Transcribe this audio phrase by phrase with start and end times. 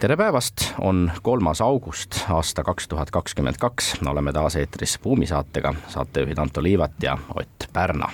[0.00, 5.74] tere päevast, on kolmas august aasta kaks tuhat kakskümmend kaks, oleme taas eetris Buumi saatega,
[5.88, 8.08] saatejuhid Anto Liivat ja Ott Pärna.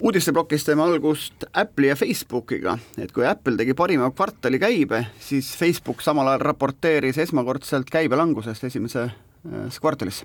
[0.00, 6.02] Uudisteplokis teeme algust Apple'i ja Facebookiga, et kui Apple tegi parima kvartali käibe, siis Facebook
[6.02, 10.24] samal ajal raporteeris esmakordselt käibelangusest esimeses kvartalis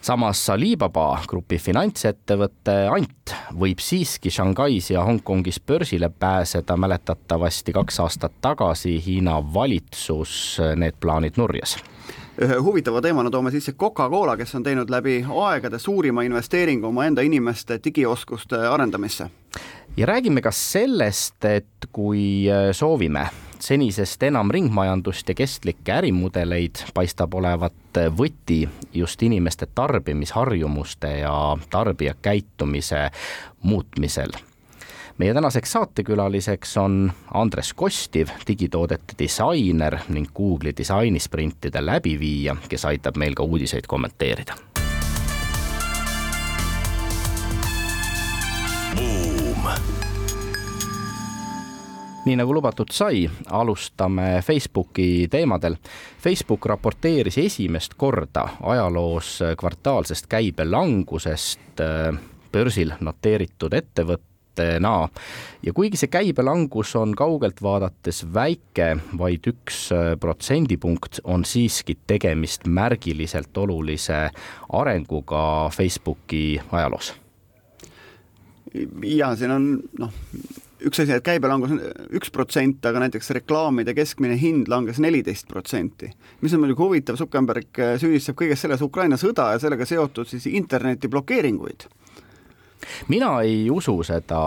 [0.00, 8.32] samas Alibaba grupi finantsettevõte Ant võib siiski Shanghais ja Hongkongis börsile pääseda, mäletatavasti kaks aastat
[8.40, 11.78] tagasi Hiina valitsus need plaanid nurjas
[12.40, 17.80] ühe huvitava teemana toome sisse Coca-Cola, kes on teinud läbi aegade suurima investeeringu omaenda inimeste
[17.84, 19.30] digioskuste arendamisse.
[19.96, 23.28] ja räägime ka sellest, et kui soovime
[23.60, 28.62] senisest enam ringmajandust ja kestlikke ärimudeleid paistab olevat võti
[28.94, 33.10] just inimeste tarbimisharjumuste ja tarbijakäitumise
[33.62, 34.32] muutmisel.
[35.18, 43.36] Meie tänaseks saatekülaliseks on Andres Kostiv, digitoodete disainer ning Google'i disainisprintide läbiviija, kes aitab meil
[43.36, 44.56] ka uudiseid kommenteerida
[52.24, 55.76] nii nagu lubatud sai, alustame Facebooki teemadel.
[56.20, 62.18] Facebook raporteeris esimest korda ajaloos kvartaalsest käibelangusest äh,
[62.52, 64.94] börsil noteeritud ettevõttena
[65.62, 72.66] ja kuigi see käibelangus on kaugelt vaadates väike, vaid üks äh, protsendipunkt, on siiski tegemist
[72.66, 74.26] märgiliselt olulise
[74.68, 77.14] arenguga Facebooki ajaloos.
[79.02, 80.12] ja siin on noh,
[80.86, 81.80] üks asi, et käibelangus on
[82.16, 86.10] üks protsent, aga näiteks reklaamide keskmine hind langes neliteist protsenti.
[86.40, 91.08] mis on muidugi huvitav, Zuckerberg süüdistab kõiges selles Ukraina sõda ja sellega seotud siis interneti
[91.08, 91.88] blokeeringuid
[93.08, 94.40] mina ei usu seda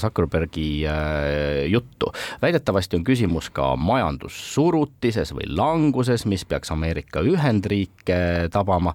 [0.00, 2.12] Zuckerbergi äh, juttu.
[2.42, 8.94] väidetavasti on küsimus ka majandussurutises või languses, mis peaks Ameerika Ühendriike tabama.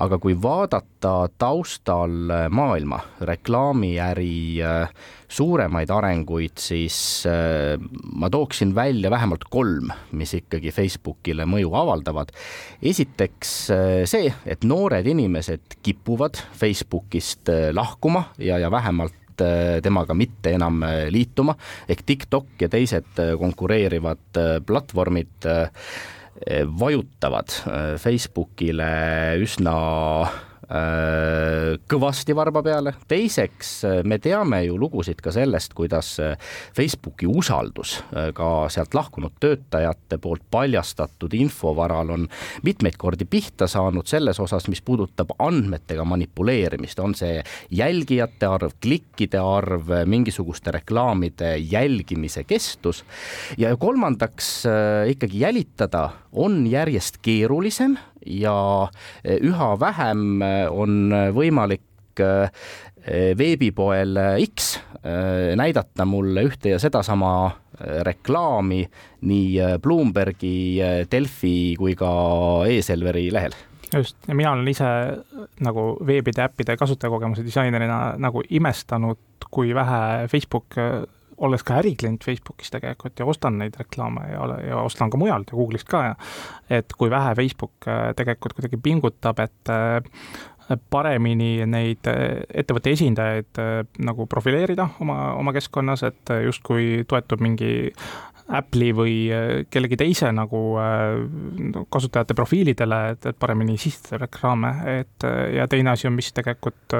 [0.00, 4.88] Aga kui vaadata taustal maailma reklaamiäri äh,
[5.28, 6.98] suuremaid arenguid, siis
[7.30, 7.76] äh,
[8.12, 12.32] ma tooksin välja vähemalt kolm, mis ikkagi Facebookile mõju avaldavad.
[12.82, 13.54] esiteks
[14.04, 21.06] see, et noored inimesed kipuvad Facebookist lahkuma ja, ja vähemalt äh, temaga mitte enam äh,
[21.12, 21.56] liituma
[21.88, 25.48] ehk TikTok ja teised äh, konkureerivad platvormid
[26.80, 27.52] vajutavad
[28.02, 28.90] Facebookile
[29.42, 29.76] üsna
[30.66, 36.34] kõvasti varba peale, teiseks äh, me teame ju lugusid ka sellest, kuidas äh,
[36.74, 38.00] Facebooki usaldus
[38.34, 42.26] ka sealt lahkunud töötajate poolt paljastatud info varal on
[42.66, 47.38] mitmeid kordi pihta saanud selles osas, mis puudutab andmetega manipuleerimist, on see
[47.70, 53.04] jälgijate arv, klikkide arv, mingisuguste reklaamide jälgimise kestus.
[53.58, 54.50] Ja kolmandaks
[55.12, 58.88] ikkagi jälitada on järjest keerulisem ja
[59.24, 62.50] eh, üha vähem eh, on võimalik eh,
[63.38, 64.80] veebipoel X
[65.54, 67.52] näidata mulle ühte ja sedasama
[68.02, 68.80] reklaami
[69.30, 72.08] nii Bloombergi, Delfi kui ka
[72.66, 73.54] e-Selveri lehel.
[73.94, 74.88] Just, ja mina olen ise
[75.62, 79.22] nagu veebide äppide kasutajakogemuse disainerina nagu imestanud,
[79.54, 80.74] kui vähe Facebook
[81.38, 85.58] olles ka äriklient Facebookis tegelikult ja ostan neid reklaame ja, ja ostan ka mujalt ja
[85.58, 86.14] Google'ist ka ja
[86.78, 93.60] et kui vähe Facebook äh, tegelikult kuidagi pingutab, et äh, paremini neid äh, ettevõtte esindajaid
[94.06, 97.92] nagu profileerida oma, oma keskkonnas, et justkui toetub mingi
[98.46, 99.14] Apple'i või
[99.74, 100.60] kellegi teise nagu
[101.90, 104.70] kasutajate profiilidele, et, et paremini sihtida reklaame,
[105.00, 105.26] et
[105.56, 106.94] ja teine asi on, mis tegelikult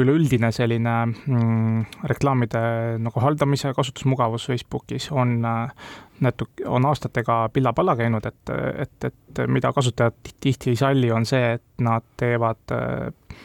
[0.00, 2.60] üleüldine selline mm, reklaamide
[3.02, 5.88] nagu haldamise kasutusmugavus Facebookis on äh,
[6.24, 8.54] natuke, on aastatega pilla-palla käinud, et,
[8.86, 13.38] et, et mida kasutajad tihti ei salli, on see, et nad teevad, äh,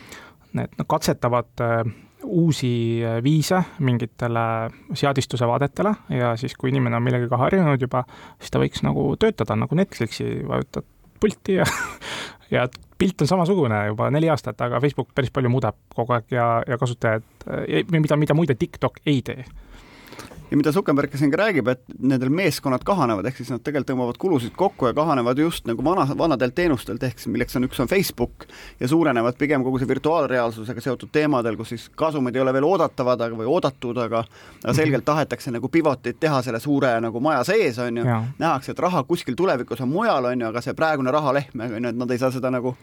[0.58, 1.82] need nad katsetavad äh,
[2.26, 4.42] uusi viise mingitele
[4.94, 8.04] seadistuse vaadetele ja siis, kui inimene on millegagi harjunud juba,
[8.40, 10.88] siis ta võiks nagu töötada nagu Netflixi, vajutad
[11.20, 11.68] pulti ja
[12.56, 12.68] ja
[13.00, 16.78] pilt on samasugune juba neli aastat, aga Facebook päris palju muudab kogu aeg ja, ja
[16.78, 17.26] kasutajad,
[17.92, 19.46] mida, mida muide TikTok ei tee
[20.52, 24.20] ja mida Zuckerberg siin ka räägib, et nendel meeskonnad kahanevad, ehk siis nad tegelikult tõmbavad
[24.22, 27.90] kulusid kokku ja kahanevad just nagu vana, vanadelt teenustelt, ehk siis milleks on, üks on
[27.90, 28.48] Facebook
[28.80, 33.22] ja suurenevad pigem kogu see virtuaalreaalsusega seotud teemadel, kus siis kasumid ei ole veel oodatavad,
[33.28, 34.24] aga, või oodatud, aga
[34.64, 38.06] aga selgelt tahetakse nagu pivotit teha selle suure nagu maja sees, on ju,
[38.40, 41.94] nähakse, et raha kuskil tulevikus on mujal, on ju, aga see praegune rahalehm, on ju,
[41.94, 42.76] et nad ei saa seda nagu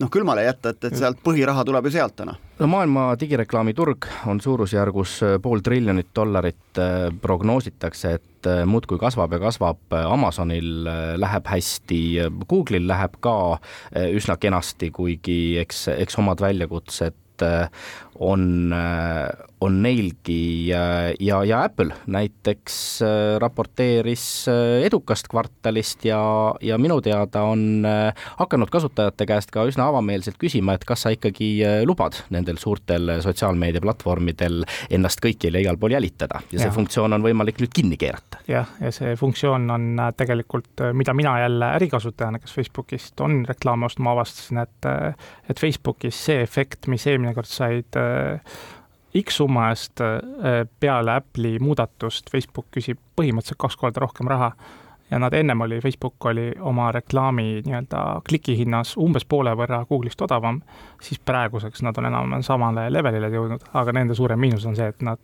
[0.00, 2.34] noh, külmale jätta, et, et sealt põhiraha tuleb ju sealt täna.
[2.60, 8.98] no maailma digireklaami turg on suurusjärgus äh, pool triljonit dollarit, äh, prognoositakse, et äh, muudkui
[9.00, 10.88] kasvab ja kasvab, Amazonil
[11.20, 12.02] läheb hästi,
[12.48, 13.34] Google'il läheb ka
[14.16, 17.16] üsna kenasti, kuigi eks, eks omad väljakutsed
[18.20, 18.72] on,
[19.60, 26.20] on neilgi ja, ja Apple näiteks äh, raporteeris äh, edukast kvartalist ja,
[26.60, 31.12] ja minu teada on äh, hakanud kasutajate käest ka üsna avameelselt küsima, et kas sa
[31.12, 31.50] ikkagi
[31.88, 36.74] lubad nendel suurtel sotsiaalmeediaplatvormidel ennast kõikjal ja igal pool jälitada ja see ja.
[36.76, 38.40] funktsioon on võimalik nüüd kinni keerata.
[38.48, 44.16] jah, ja see funktsioon on tegelikult, mida mina jälle ärikasutajana, kes Facebookist on reklaame ostma,
[44.16, 44.90] avastasin, et
[45.50, 47.96] et Facebookis see efekt, mis eelmine kord said
[49.18, 52.30] X summa eest äh, peale Apple'i muudatust.
[52.30, 54.52] Facebook küsib põhimõtteliselt kaks korda rohkem raha.
[55.10, 60.60] Ja nad ennem oli, Facebook oli oma reklaami nii-öelda klikihinnas umbes poole võrra Google'ist odavam,
[61.02, 65.02] siis praeguseks nad on enam-vähem samale levelile jõudnud, aga nende suurem miinus on see, et
[65.02, 65.18] nad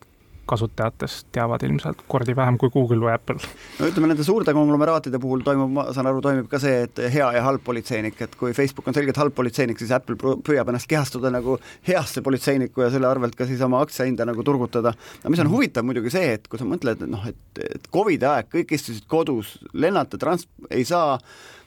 [0.49, 3.39] kasutajatest teavad ilmselt kordi vähem kui Google või Apple.
[3.81, 7.31] no ütleme, nende suurte konglomeraatide puhul toimub, ma saan aru, toimib ka see, et hea
[7.37, 10.17] ja halb politseinik, et kui Facebook on selgelt halb politseinik, siis Apple
[10.47, 11.59] püüab ennast kehastuda nagu
[11.89, 14.95] heasse politseiniku ja selle arvelt ka siis oma aktsiahinda nagu turgutada.
[15.25, 15.55] no mis on mhm.
[15.55, 19.07] huvitav muidugi see, et kui sa mõtled, et noh, et, et Covidi aeg, kõik istusid
[19.11, 21.19] kodus, lennata, trans-, ei saa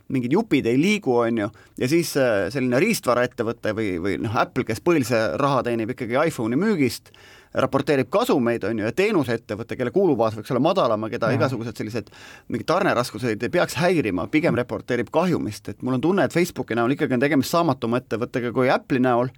[0.09, 4.65] mingid jupid ei liigu, on ju, ja siis äh, selline riistvaraettevõte või, või noh, Apple,
[4.65, 7.13] kes põhilise raha teenib ikkagi iPhone'i müügist,
[7.53, 11.39] raporteerib kasumeid, on ju, ja teenusettevõte, kelle kulubaas võiks olla madalam ja keda ja.
[11.39, 12.11] igasugused sellised
[12.47, 16.93] mingid tarneraskused ei peaks häirima, pigem raporteerib kahjumist, et mul on tunne, et Facebooki näol
[16.93, 19.31] ikkagi on tegemist saamatuma ettevõttega kui Apple'i näol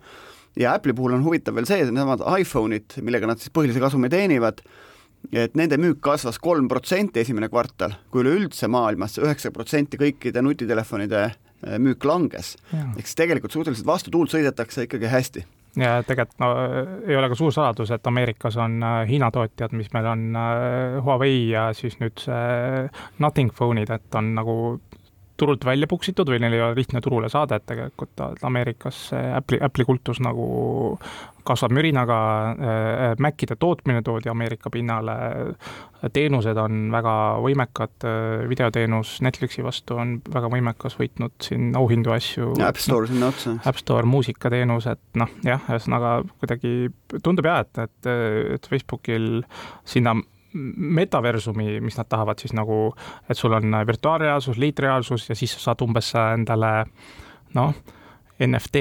[0.59, 4.59] ja Apple'i puhul on huvitav veel see, needsamad iPhone'id, millega nad siis põhilise kasumi teenivad,
[5.31, 11.23] et nende müük kasvas kolm protsenti esimene kvartal, kui üleüldse maailmas üheksa protsenti kõikide nutitelefonide
[11.29, 12.57] äh, müük langes.
[12.73, 15.47] ehk siis tegelikult suhteliselt vastu tuult sõidetakse ikkagi hästi
[15.79, 16.49] ja tegelikult no
[17.07, 20.97] ei ole ka suur saladus, et Ameerikas on äh, Hiina tootjad, mis meil on äh,
[21.05, 22.87] Huawei ja siis nüüd see
[23.23, 24.55] Nothing Phone'id, et on nagu
[25.37, 29.87] turult välja puksitud või neil ei ole lihtne turule saada, et tegelikult Ameerikas Apple'i, Apple'i
[29.87, 30.47] kultus nagu
[31.43, 32.17] kasvab mürinaga,
[32.51, 35.15] äh, Macide tootmine toodi Ameerika pinnale,
[36.13, 42.53] teenused on väga võimekad, äh, videoteenus Netflixi vastu on väga võimekas, võitnud siin auhindu asju.
[42.65, 43.55] App Store sinna otsa.
[43.65, 46.91] App Store, muusikateenus, et noh, jah, ühesõnaga kuidagi
[47.23, 48.11] tundub jah, et, et,
[48.57, 49.41] et Facebookil
[49.85, 50.15] sinna
[50.53, 52.91] metaversumi, mis nad tahavad siis nagu,
[53.29, 56.73] et sul on virtuaalreaalsus, liitreaalsus ja siis sa saad umbes endale
[57.55, 57.73] noh,
[58.47, 58.75] NFT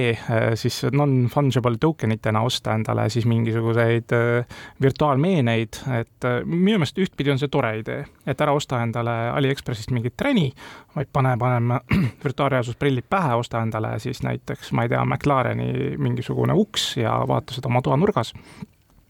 [0.54, 4.46] siis non-fungible token itena osta endale siis mingisuguseid äh,
[4.82, 9.92] virtuaalmeeneid, et äh, minu meelest ühtpidi on see tore idee, et ära osta endale Aliekspressist
[9.92, 10.48] mingit träni,
[10.96, 11.80] vaid pane, paneme
[12.24, 17.68] virtuaalreaalsusprillid pähe, osta endale siis näiteks, ma ei tea, McLareni mingisugune uks ja vaata seda
[17.68, 18.32] oma toanurgas.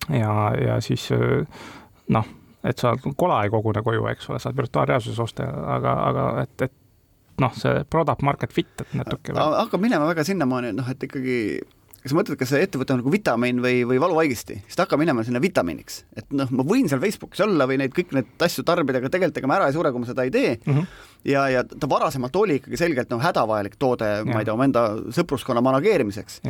[0.08, 0.34] ja,
[0.66, 1.08] ja siis
[2.08, 6.68] noh et sa kola ei kogune koju, eks ole, saad virtuaalreaalsuses osta, aga, aga et,
[6.68, 6.72] et
[7.40, 11.38] noh, see product market fit, et natuke hakkab minema väga sinnamaani, et noh, et ikkagi
[12.00, 15.02] kas sa mõtled, kas see ettevõte on nagu vitamiin või, või valuvaigisti, siis ta hakkab
[15.02, 15.98] minema sinna vitamiiniks.
[16.16, 19.40] et noh, ma võin seal Facebookis olla või neid kõik need asju tarbida, aga tegelikult
[19.42, 20.72] ega ma ära ei sure, kui ma seda ei tee mm.
[20.72, 20.86] -hmm.
[21.28, 25.60] ja, ja ta varasemalt oli ikkagi selgelt noh, hädavajalik toode, ma ei tea, omaenda sõpruskonna
[25.64, 26.40] manageerimiseks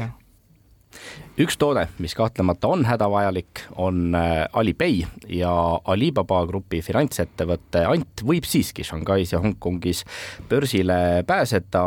[1.40, 5.52] üks toode, mis kahtlemata on hädavajalik, on äh, Alipay ja
[5.84, 10.04] Alibaba grupi finantsettevõte Ant võib siiski Shanghais ja Hongkongis
[10.50, 11.84] börsile pääseda,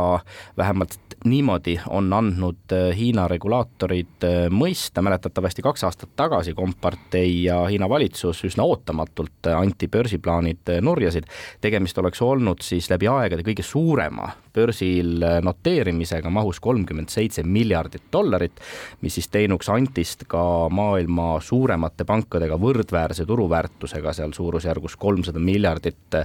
[0.57, 7.63] vähemalt niimoodi on andnud äh, Hiina regulaatorid äh, mõista, mäletatavasti kaks aastat tagasi Kompartei ja
[7.65, 11.27] Hiina valitsus üsna ootamatult Anti börsiplaanid nurjasid.
[11.61, 18.59] tegemist oleks olnud siis läbi aegade kõige suurema börsil noteerimisega mahus kolmkümmend seitse miljardit dollarit,
[19.01, 26.21] mis siis teinuks Antist ka maailma suuremate pankadega võrdväärse turuväärtusega, seal suurusjärgus kolmsada miljardit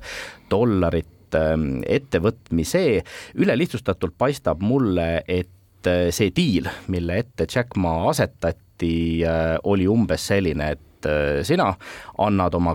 [0.51, 3.03] dollarit ähm, ettevõtmise.
[3.35, 10.29] ülelihtsustatult paistab mulle, et äh, see diil, mille ette Jack Ma asetati, äh, oli umbes
[10.31, 11.75] selline, et et äh, sina
[12.19, 12.75] annad oma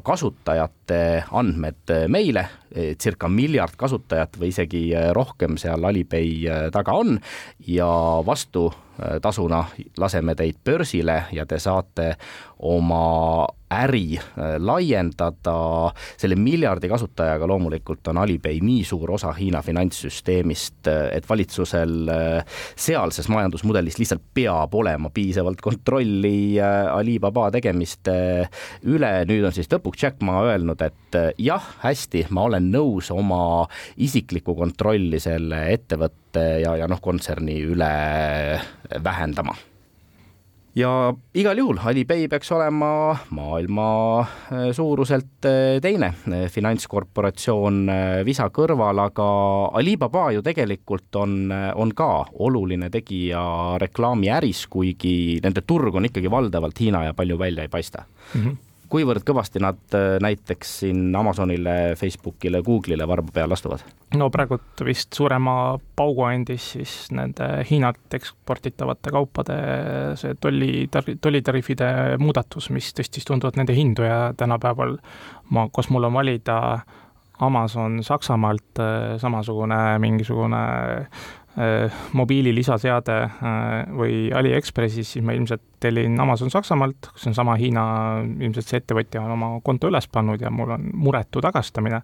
[0.83, 7.19] kasutajate andmed äh, meile, äh, circa miljard kasutajat või isegi rohkem seal Alipay taga on
[7.67, 7.87] ja
[8.25, 8.71] vastu
[9.21, 9.65] tasuna
[9.97, 12.15] laseme teid börsile ja te saate
[12.59, 15.93] oma äri äh, laiendada.
[16.17, 22.59] selle miljardi kasutajaga loomulikult on Alipay nii suur osa Hiina finantssüsteemist, äh, et valitsusel äh,
[22.75, 28.15] sealses majandusmudelis lihtsalt peab olema piisavalt kontrolli Alibaba tegemiste
[28.83, 29.13] üle.
[29.29, 34.55] nüüd on siis lõpuks Jack Ma öelnud, et jah, hästi, ma olen nõus oma isiklikku
[34.55, 37.93] kontrolli selle ettevõtte ja, ja noh, kontserni üle
[39.03, 39.55] vähendama
[40.75, 43.85] ja igal juhul Alipay peaks olema maailma
[44.21, 46.13] äh, suuruselt äh, teine
[46.49, 47.85] finantskorporatsioon
[48.25, 49.27] Visa kõrval, aga
[49.77, 52.09] Alibaba ju tegelikult on, on ka
[52.41, 58.05] oluline tegija reklaamiäris, kuigi nende turg on ikkagi valdavalt Hiina ja palju välja ei paista
[58.33, 58.41] mm.
[58.41, 63.83] -hmm kuivõrd kõvasti nad äh, näiteks siin Amazonile, Facebookile, Google'ile varba peale astuvad?
[64.17, 69.59] no praegult vist suurema paugu andis siis nende Hiinalt eksporditavate kaupade
[70.21, 74.97] see tolli, tollitariifide muudatus, mis tõstis tunduvalt nende hindu ja tänapäeval
[75.49, 76.57] ma, kus mul on valida
[77.43, 81.07] Amazon Saksamaalt äh, samasugune mingisugune Äh,
[82.13, 83.33] mobiili lisaseade äh,
[83.93, 87.83] või Aliekspressis, siis ma ilmselt tellin Amazon Saksamaalt, kus on sama Hiina,
[88.23, 92.01] ilmselt see ettevõtja on oma konto üles pannud ja mul on muretu tagastamine.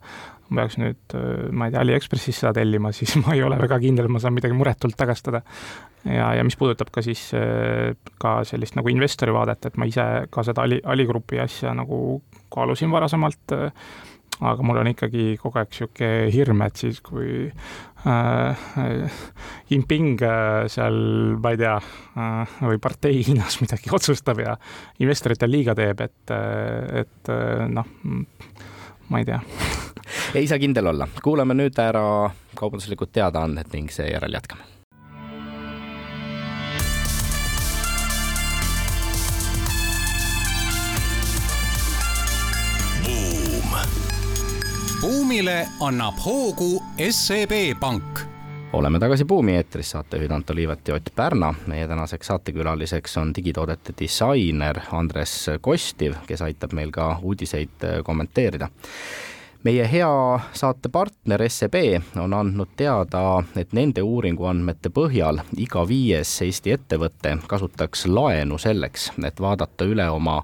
[0.49, 3.79] ma peaks nüüd, äh, ma ei tea, Aliekspressis seda tellima, siis ma ei ole väga
[3.81, 5.41] kindel, et ma saan midagi muretult tagastada.
[6.05, 7.31] ja, ja mis puudutab ka siis
[8.21, 12.21] ka sellist nagu investori vaadet, et ma ise ka seda Ali, Aligrupi asja nagu
[12.53, 13.57] kaalusin varasemalt
[14.39, 18.69] aga mul on ikkagi kogu aeg niisugune hirm, et siis kui äh,
[19.71, 20.99] Jinping äh, seal,
[21.41, 24.55] ma ei tea äh,, või partei Hiinas midagi otsustab ja
[25.03, 27.93] investoritel liiga teeb, et, äh, et äh, noh,
[29.09, 29.43] ma ei tea.
[30.39, 32.03] Ei saa kindel olla, kuulame nüüd ära
[32.57, 34.78] kaubanduslikud teadaanded ning seejärel jätkame
[45.29, 48.19] buumile annab hoogu SEB Pank
[48.73, 51.53] oleme tagasi Buumi eetris, saatejuhid Anto Liivet ja Ott Pärna.
[51.67, 58.69] meie tänaseks saatekülaliseks on digitoodete disainer Andres Kostiv, kes aitab meil ka uudiseid äh, kommenteerida.
[59.63, 61.75] meie hea saatepartner SEB
[62.17, 69.41] on andnud teada, et nende uuringuandmete põhjal iga viies Eesti ettevõte kasutaks laenu selleks, et
[69.41, 70.41] vaadata üle oma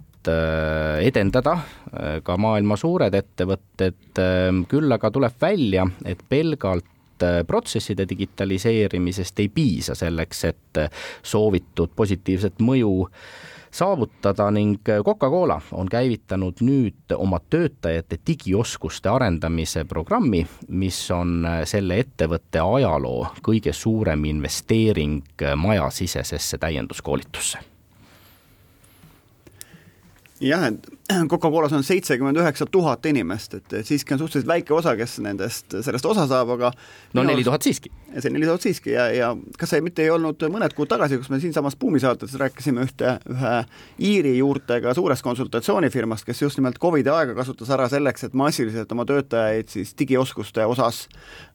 [1.02, 1.56] edendada
[2.22, 4.14] ka maailma suured ettevõtted,
[4.70, 6.86] küll aga tuleb välja, et pelgalt
[7.46, 10.78] protsesside digitaliseerimisest ei piisa selleks, et
[11.26, 20.44] soovitud positiivset mõju äh, saavutada ning Coca-Cola on käivitanud nüüd oma töötajate digioskuste arendamise programmi,
[20.68, 27.71] mis on selle ettevõtte ajaloo kõige suurem investeering majasisesesse täienduskoolitusse
[30.42, 30.88] jah, et
[31.30, 36.06] Coca-Colas on seitsekümmend üheksa tuhat inimest, et siiski on suhteliselt väike osa, kes nendest, sellest
[36.08, 36.72] osa saab, aga
[37.16, 37.92] no neli tuhat siiski.
[38.18, 41.30] see neli tuhat siiski ja, ja kas see mitte ei olnud mõned kuud tagasi, kus
[41.32, 43.54] me siinsamas Buumi saates rääkisime ühte, ühe
[44.02, 49.06] Iiri juurtega suurest konsultatsioonifirmast, kes just nimelt Covidi aega kasutas ära selleks, et massiliselt oma
[49.08, 51.06] töötajaid siis digioskuste osas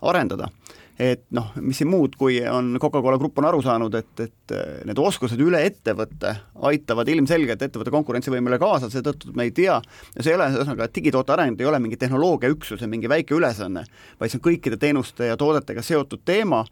[0.01, 0.51] arendada
[0.99, 4.79] et noh, mis siin muud, kui on Coca-Cola Grupp on aru saanud, et, et äh,
[4.89, 6.33] need oskused üle ettevõtte
[6.69, 9.77] aitavad ilmselgelt ettevõtte konkurentsivõimele kaasa, seetõttu me ei tea,
[10.17, 13.85] see ei ole, ühesõnaga digitoote areng ei ole mingi tehnoloogiaüksuse mingi väike ülesanne,
[14.17, 16.63] vaid see on kõikide teenuste ja toodetega seotud teema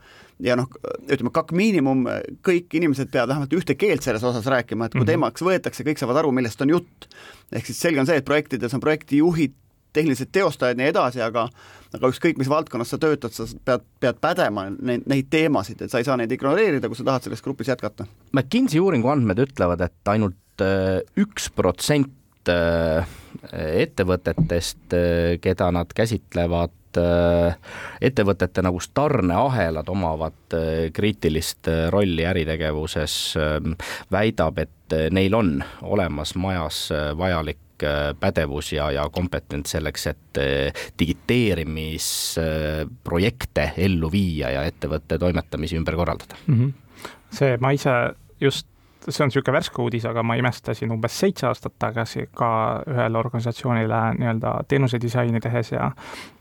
[0.44, 0.72] ja noh,
[1.06, 2.08] ütleme KAK miinimum,
[2.46, 5.14] kõik inimesed peavad vähemalt ühte keelt selles osas rääkima, et kui mm -hmm.
[5.14, 7.08] teemaks võetakse, kõik saavad aru, millest on jutt.
[7.52, 9.54] ehk siis selge on see, et projektides on projektijuhid,
[9.96, 11.48] tehnilised teostajad ja nii edasi, aga
[11.96, 16.02] aga ükskõik, mis valdkonnas sa töötad, sa pead, pead pädema neid, neid teemasid, et sa
[16.02, 18.08] ei saa neid ignoreerida, kui sa tahad selles grupis jätkata.
[18.34, 23.14] McKinsey uuringu andmed ütlevad, et ainult äh, üks protsent äh,
[23.86, 30.54] ettevõtetest, äh, keda nad käsitlevad ettevõtete nagu tarneahelad omavad
[30.96, 33.16] kriitilist rolli äritegevuses,
[34.16, 36.86] väidab, et neil on olemas majas
[37.20, 37.65] vajalik
[38.20, 46.36] pädevus ja, ja kompetents selleks, et äh, digiteerimisprojekte ellu viia ja ettevõtte toimetamisi ümber korraldada
[46.48, 46.56] mm.
[46.56, 46.72] -hmm.
[47.32, 47.92] see, ma ise
[48.42, 48.68] just
[49.12, 52.50] see on niisugune värske uudis, aga ma imestasin umbes seitse aastat tagasi ka
[52.90, 55.92] ühele organisatsioonile nii-öelda teenusedisaini tehes ja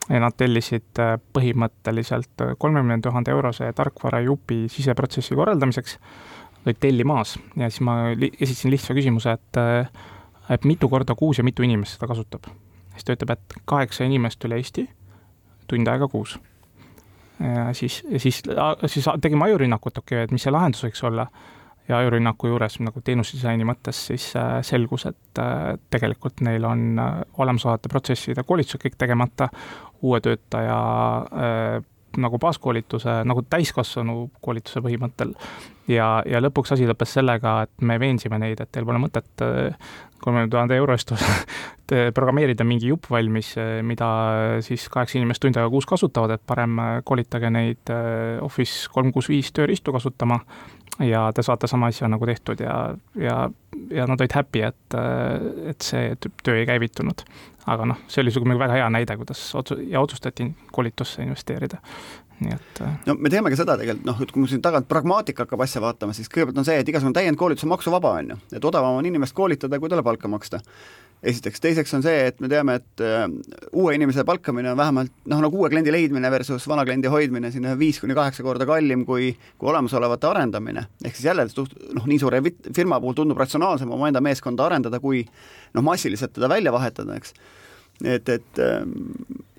[0.09, 5.97] ja nad tellisid äh, põhimõtteliselt kolmekümne tuhande eurose tarkvarajupi siseprotsessi korraldamiseks,
[6.67, 10.05] olid tellimaas ja siis ma li esitasin lihtsa küsimuse, et äh,
[10.51, 12.51] et mitu korda kuus ja mitu inimest seda kasutab.
[12.93, 14.89] siis ta ütleb, et kaheksa inimest üle Eesti,
[15.67, 16.39] tund aega kuus.
[17.73, 18.43] siis, siis,
[18.87, 21.27] siis tegime ajurünnakut, okei okay,, et mis see lahendus võiks olla
[21.89, 27.19] ja ajurünnaku juures nagu teenusdisaini mõttes siis äh, selgus, et äh, tegelikult neil on äh,
[27.39, 29.51] olemasolevate protsesside koolitused kõik tegemata,
[30.05, 30.79] uue töötaja
[32.21, 35.35] nagu baaskoolituse, nagu täiskasvanu koolituse põhimõttel.
[35.89, 39.47] ja, ja lõpuks asi lõppes sellega, et me veensime neid, et teil pole mõtet
[40.25, 41.13] kolmekümne tuhande euro eest
[42.17, 43.53] programmeerida mingi jupp valmis,
[43.85, 44.09] mida
[44.65, 47.93] siis kaheksa inimest tund aega kuus kasutavad, et parem koolitage neid
[48.45, 50.41] Office kolm kuus viis tööriistu kasutama
[51.03, 52.77] ja te saate sama asja nagu tehtud ja,
[53.19, 53.39] ja,
[53.91, 54.99] ja nad olid happy, et,
[55.71, 57.25] et see töö ei käivitunud.
[57.67, 61.81] aga noh, see oli niisugune väga hea näide, kuidas otsu- ja otsustati koolitusse investeerida
[62.41, 62.81] nii et.
[62.83, 65.63] Äh, no me teame ka seda tegelikult noh, et kui me siin tagant pragmaatika hakkab
[65.65, 68.99] asja vaatama, siis kõigepealt on see, et igasugune täiendkoolitus on maksuvaba, on ju, et odavam
[68.99, 70.61] on inimest koolitada, kui talle palka maksta
[71.23, 73.25] esiteks, teiseks on see, et me teame, et äh,
[73.73, 77.75] uue inimese palkamine on vähemalt noh, nagu uue kliendi leidmine versus vana kliendi hoidmine sinna
[77.81, 80.87] viis kuni kaheksa korda kallim kui, kui olemasolevate arendamine.
[81.05, 82.43] ehk siis jälle suht-, noh, nii suure
[82.75, 85.25] firma puhul tundub ratsionaalsem omaenda meeskonda arendada, kui
[85.75, 87.35] noh, massiliselt teda välja vahetada, eks
[88.03, 88.95] et, et ähm,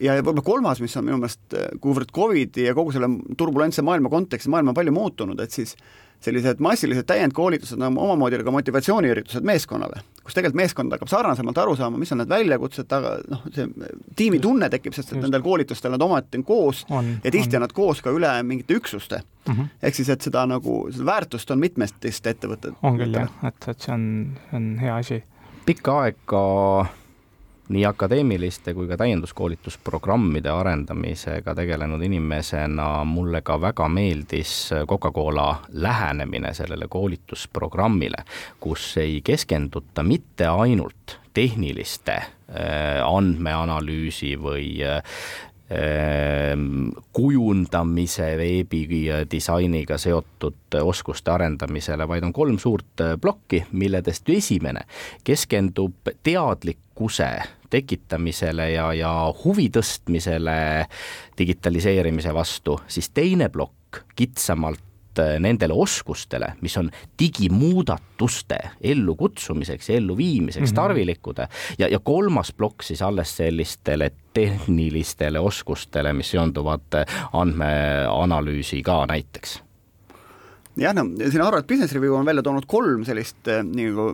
[0.01, 4.11] ja võib-olla kolmas, mis on minu meelest, äh, kuivõrd Covidi ja kogu selle turbulentse maailma
[4.11, 5.75] kontekstis, maailm on palju muutunud, et siis
[6.25, 11.99] sellised massilised täiendkoolitused on omamoodi ka motivatsiooniüritused meeskonnale, kus tegelikult meeskond hakkab sarnasemalt aru saama,
[12.01, 13.67] mis on need väljakutsed, aga noh, see
[14.17, 17.75] tiimitunne tekib, sest et nendel koolitustel nad ometi on koos on, ja tihti on nad
[17.75, 19.71] koos ka üle mingite üksuste mm -hmm..
[19.83, 22.77] ehk siis, et seda nagu, seda väärtust on mitmetest ettevõtted.
[22.83, 24.05] on küll jah, et, et see on,
[24.49, 25.23] see on hea asi.
[25.65, 26.45] pikka aega
[27.69, 36.87] nii akadeemiliste kui ka täienduskoolitusprogrammide arendamisega tegelenud inimesena mulle ka väga meeldis Coca-Cola lähenemine sellele
[36.89, 38.23] koolitusprogrammile,
[38.59, 42.29] kus ei keskenduta mitte ainult tehniliste äh,
[43.03, 45.01] andmeanalüüsi või äh,
[47.13, 54.85] kujundamise, veebidisainiga seotud oskuste arendamisele, vaid on kolm suurt plokki, milledest esimene
[55.25, 57.29] keskendub teadlikkuse
[57.69, 59.11] tekitamisele ja, ja
[59.43, 60.57] huvi tõstmisele
[61.37, 64.85] digitaliseerimise vastu, siis teine plokk kitsamalt
[65.19, 70.75] Äh, nendele oskustele, mis on digimuudatuste ellukutsumiseks ja elluviimiseks mm -hmm.
[70.75, 71.37] tarvilikud
[71.79, 79.63] ja, ja kolmas plokk siis alles sellistele tehnilistele oskustele, mis seonduvad andmeanalüüsiga näiteks
[80.79, 84.11] jah, no siin Harvard Business Review on välja toonud kolm sellist äh, nagu,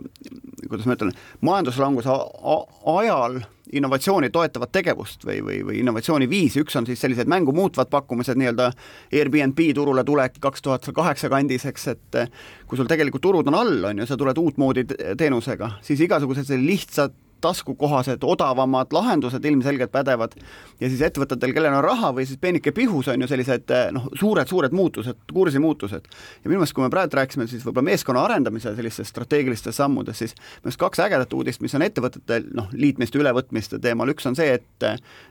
[0.68, 1.12] kuidas ma ütlen,
[1.44, 2.14] majanduslanguse
[2.96, 3.40] ajal
[3.72, 8.70] innovatsiooni toetavat tegevust või, või, või innovatsiooniviisi, üks on siis sellised mängu muutvad pakkumised, nii-öelda
[9.14, 12.30] Airbnb turule tulek kaks tuhat kaheksa kandis, eks, et äh,
[12.68, 14.86] kui sul tegelikult turud on all, on ju, sa tuled uutmoodi
[15.18, 20.36] teenusega, siis igasugused lihtsad taskukohased, odavamad lahendused ilmselgelt pädevad
[20.80, 24.08] ja siis ettevõtetel, kellel on raha või siis peenike pihus, on ju sellised eh, noh,
[24.18, 26.08] suured-suured muutused, kursimuutused.
[26.44, 30.36] ja minu meelest, kui me praegu rääkisime siis võib-olla meeskonna arendamise sellistest strateegilistest sammudest, siis
[30.38, 34.58] minu meelest kaks ägedat uudist, mis on ettevõtete noh, liitmiste, ülevõtmiste teemal, üks on see,
[34.58, 34.88] et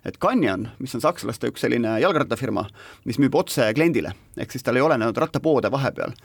[0.07, 2.67] et Canyon, mis on sakslaste üks selline jalgrattafirma,
[3.05, 6.15] mis müüb otse kliendile, ehk siis tal ei ole nüüd rattapoode vahepeal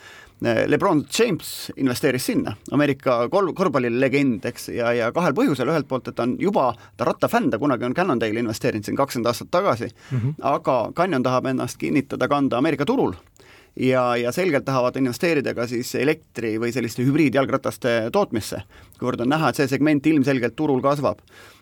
[0.41, 6.17] Lebron James investeeris sinna, Ameerika kol-, korvpallilegend, eks, ja, ja kahel põhjusel, ühelt poolt, et
[6.19, 10.19] ta on juba, ta rattafänn, ta kunagi on Cannondale'i investeerinud siin kakskümmend aastat tagasi mm,
[10.19, 10.35] -hmm.
[10.53, 13.17] aga Canyon tahab ennast kinnitada, kanda Ameerika turul.
[13.77, 18.63] Ja, ja selgelt tahavad investeerida ka siis elektri või selliste hübriidjalgrataste tootmisse,
[18.99, 21.21] kuivõrd on näha, et see segment ilmselgelt turul kasvab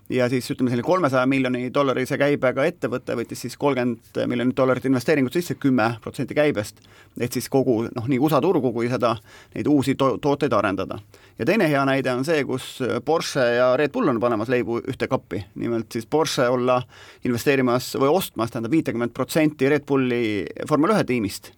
[0.09, 5.33] ja siis ütleme, selline kolmesaja miljoni dollarise käibega ettevõte võttis siis kolmkümmend miljonit dollarit investeeringut
[5.33, 6.83] sisse, kümme protsenti käibest,
[7.21, 9.15] et siis kogu noh, nii USA turgu kui seda,
[9.55, 10.99] neid uusi to tooteid arendada.
[11.39, 15.09] ja teine hea näide on see, kus Porsche ja Red Bull on panemas leibu ühte
[15.09, 16.83] kappi, nimelt siis Porsche olla
[17.25, 21.53] investeerimas või ostmas, tähendab viitekümmet protsenti Red Bulli vormel ühe tiimist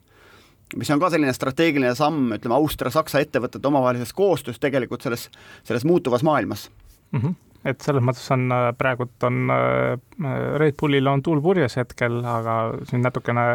[0.77, 5.29] mis on ka selline strateegiline samm, ütleme, Austria-Saksa ettevõtete omavahelises koostöös tegelikult selles,
[5.65, 6.71] selles muutuvas maailmas
[7.13, 7.21] mm.
[7.21, 9.95] -hmm et selles mõttes on äh, praegult on äh,
[10.61, 13.49] Red Bullil on tuul purjes hetkel, aga siin natukene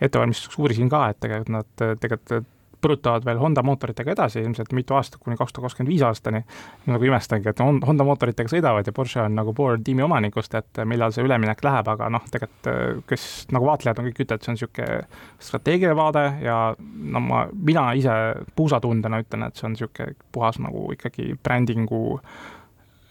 [0.00, 2.52] ettevalmistuseks uurisin ka, et tegelikult nad äh, tegelikult
[2.86, 6.42] põrutavad veel Honda mootoritega edasi ilmselt mitu aastat, kuni kaks tuhat kakskümmend viis aastani.
[6.86, 11.14] nagu imestangi, et Honda mootoritega sõidavad ja Porsche on nagu pool tiimi omanikust, et millal
[11.14, 14.98] see üleminek läheb, aga noh, tegelikult kes nagu vaatlejad on kõik ütlevad, see on niisugune
[15.48, 16.58] strateegiline vaade ja
[17.16, 18.18] no ma, mina ise
[18.58, 22.20] puusatundena ütlen, et see on niisugune puhas nagu ikkagi brändingu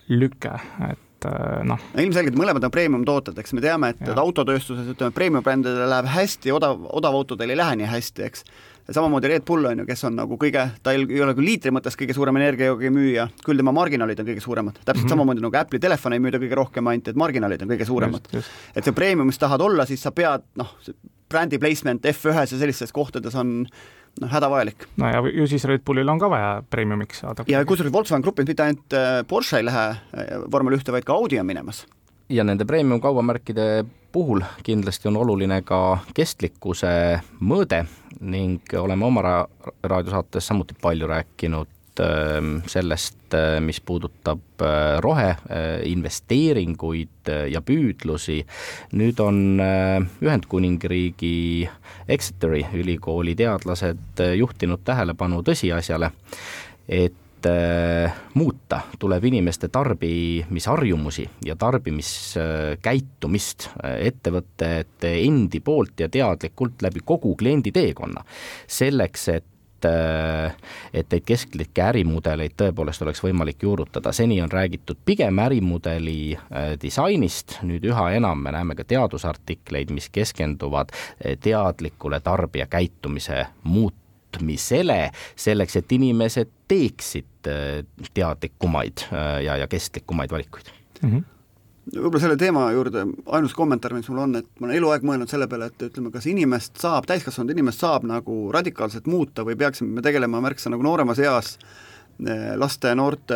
[0.09, 0.53] lüke,
[0.89, 1.27] et
[1.65, 1.81] noh.
[1.97, 6.85] ilmselgelt mõlemad on premium-tooted, eks me teame, et, et autotööstuses ütleme, premium-brändidel läheb hästi, odav,
[6.99, 8.45] odavautodel ei lähe nii hästi, eks
[8.93, 11.73] samamoodi Red Bull on ju, kes on nagu kõige, ta ei, ei ole küll liitri
[11.73, 15.15] mõttes kõige suurem energiajoogi müüja, küll tema marginaalid on kõige suuremad, täpselt mm -hmm.
[15.15, 18.29] samamoodi nagu Apple'i telefone ei müüda kõige rohkem, ainult et marginaalid on kõige suuremad.
[18.75, 20.77] et see premiumis tahad olla, siis sa pead noh,
[21.29, 23.65] brändi placement F1-s ja sellistes kohtades on
[24.21, 24.87] noh, hädavajalik.
[24.97, 27.45] no ja ju siis Red Bullil on ka vaja premiumiks saada.
[27.47, 31.13] ja kusjuures Volkswagen Grupis mitte ainult äh, Porsche ei lähe äh, vormel ühte, vaid ka
[31.13, 31.85] Audi on minemas.
[32.29, 37.85] ja nende premium kaubamärkide puhul kindlasti on oluline ka kestlikkuse mõõde
[38.21, 39.37] ning oleme oma ra
[39.83, 41.74] raadiosaates samuti palju rääkinud
[42.67, 48.45] sellest, äh, mis puudutab äh, roheinvesteeringuid äh, ja püüdlusi.
[48.95, 49.59] nüüd on
[50.21, 51.69] Ühendkuningriigi
[52.07, 56.11] Exeteri ülikooli teadlased juhtinud tähelepanu tõsiasjale,
[56.87, 57.13] et
[58.33, 68.23] muuta tuleb inimeste tarbimisharjumusi ja tarbimiskäitumist ettevõtete endi poolt ja teadlikult läbi kogu kliendi teekonna.
[68.65, 69.45] selleks, et
[69.85, 77.59] et neid kesklikke ärimudeleid tõepoolest oleks võimalik juurutada, seni on räägitud pigem ärimudeli äh, disainist,
[77.63, 84.01] nüüd üha enam me näeme ka teadusartikleid, mis keskenduvad äh, teadlikule tarbija käitumise muut-,
[84.35, 90.73] muutmisele, selleks et inimesed teeksid äh, teadlikumaid äh, ja, ja kestlikumaid valikuid.
[91.01, 91.11] Mm.
[91.11, 91.34] -hmm
[91.93, 93.05] võib-olla selle teema juurde
[93.37, 96.25] ainus kommentaar, mis mul on, et ma olen eluaeg mõelnud selle peale, et ütleme, kas
[96.31, 101.21] inimest saab, täiskasvanud inimest saab nagu radikaalselt muuta või peaksime me tegelema märksa nagu nooremas
[101.21, 101.84] eas äh,
[102.15, 103.35] Eh, laste, noorte,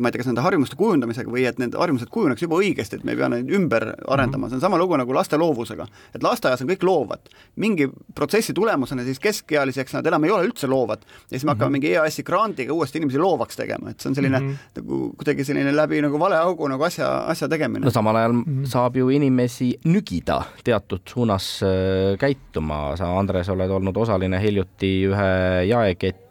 [0.00, 3.02] ma ei tea, kas nende harjumuste kujundamisega või et need harjumused kujuneks juba õigesti, et
[3.04, 5.84] me ei pea neid ümber arendama, see on sama lugu nagu laste loovusega.
[6.16, 7.28] et lasteaias on kõik loovad,
[7.60, 11.68] mingi protsessi tulemusena siis keskealiseks nad enam ei ole üldse loovad ja siis me hakkame
[11.68, 11.72] -hmm.
[11.76, 14.80] mingi EAS-i grandiga uuesti inimesi loovaks tegema, et see on selline mm -hmm.
[14.80, 17.84] nagu kuidagi selline läbi nagu vale augu nagu asja, asja tegemine.
[17.84, 18.64] no samal ajal mm -hmm.
[18.64, 25.64] saab ju inimesi nügida teatud suunas äh, käituma, sa, Andres, oled olnud osaline hiljuti ühe
[25.68, 26.25] jaeketi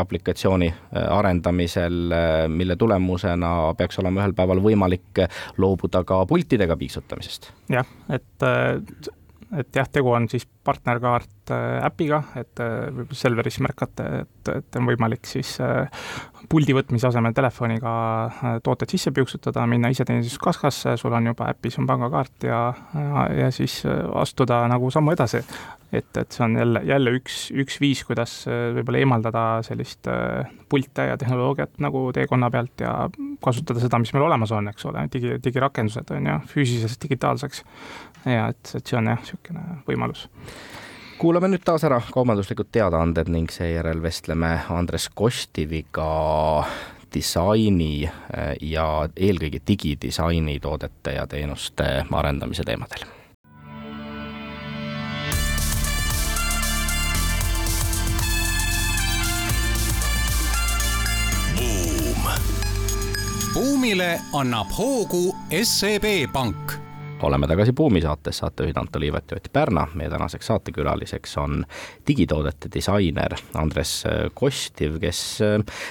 [0.00, 5.24] aplikatsiooni äh, arendamisel arendamisel, mille tulemusena peaks olema ühel päeval võimalik
[5.58, 7.50] loobuda ka pultidega piiksutamisest.
[7.72, 8.46] jah, et,
[9.58, 14.88] et jah, tegu on siis partnerkaart äh, äpiga, et äh, Selveris märkate, et, et on
[14.90, 15.88] võimalik siis äh,
[16.50, 17.92] puldi võtmise asemel telefoniga
[18.64, 22.62] tooted sisse piuksutada, minna iseteeninduskassasse, sul on juba äpis on pangakaart ja,
[22.94, 25.40] ja, ja siis astuda nagu sammu edasi
[25.92, 30.10] et, et see on jälle, jälle üks, üks viis, kuidas võib-olla eemaldada sellist
[30.70, 32.94] pilte ja tehnoloogiat nagu teekonna pealt ja
[33.42, 37.64] kasutada seda, mis meil olemas on, eks ole, digi, digirakendused on ju, füüsilisest digitaalseks.
[38.26, 40.28] ja et, et see on jah, niisugune võimalus
[41.20, 46.64] kuulame nüüd taas ära kaubanduslikud teadaanded ning seejärel vestleme Andres Kostiviga
[47.14, 53.04] disaini äh, ja eelkõige digidisaini toodete ja teenuste arendamise teemadel.
[63.54, 66.78] Buumile annab hoogu SEB Pank
[67.22, 69.86] oleme tagasi Buumi saates, saatejuhid Anto Liivet ja Ott Pärna.
[69.94, 71.64] meie tänaseks saatekülaliseks on
[72.06, 74.04] digitoodete disainer Andres
[74.34, 75.38] Kostiv, kes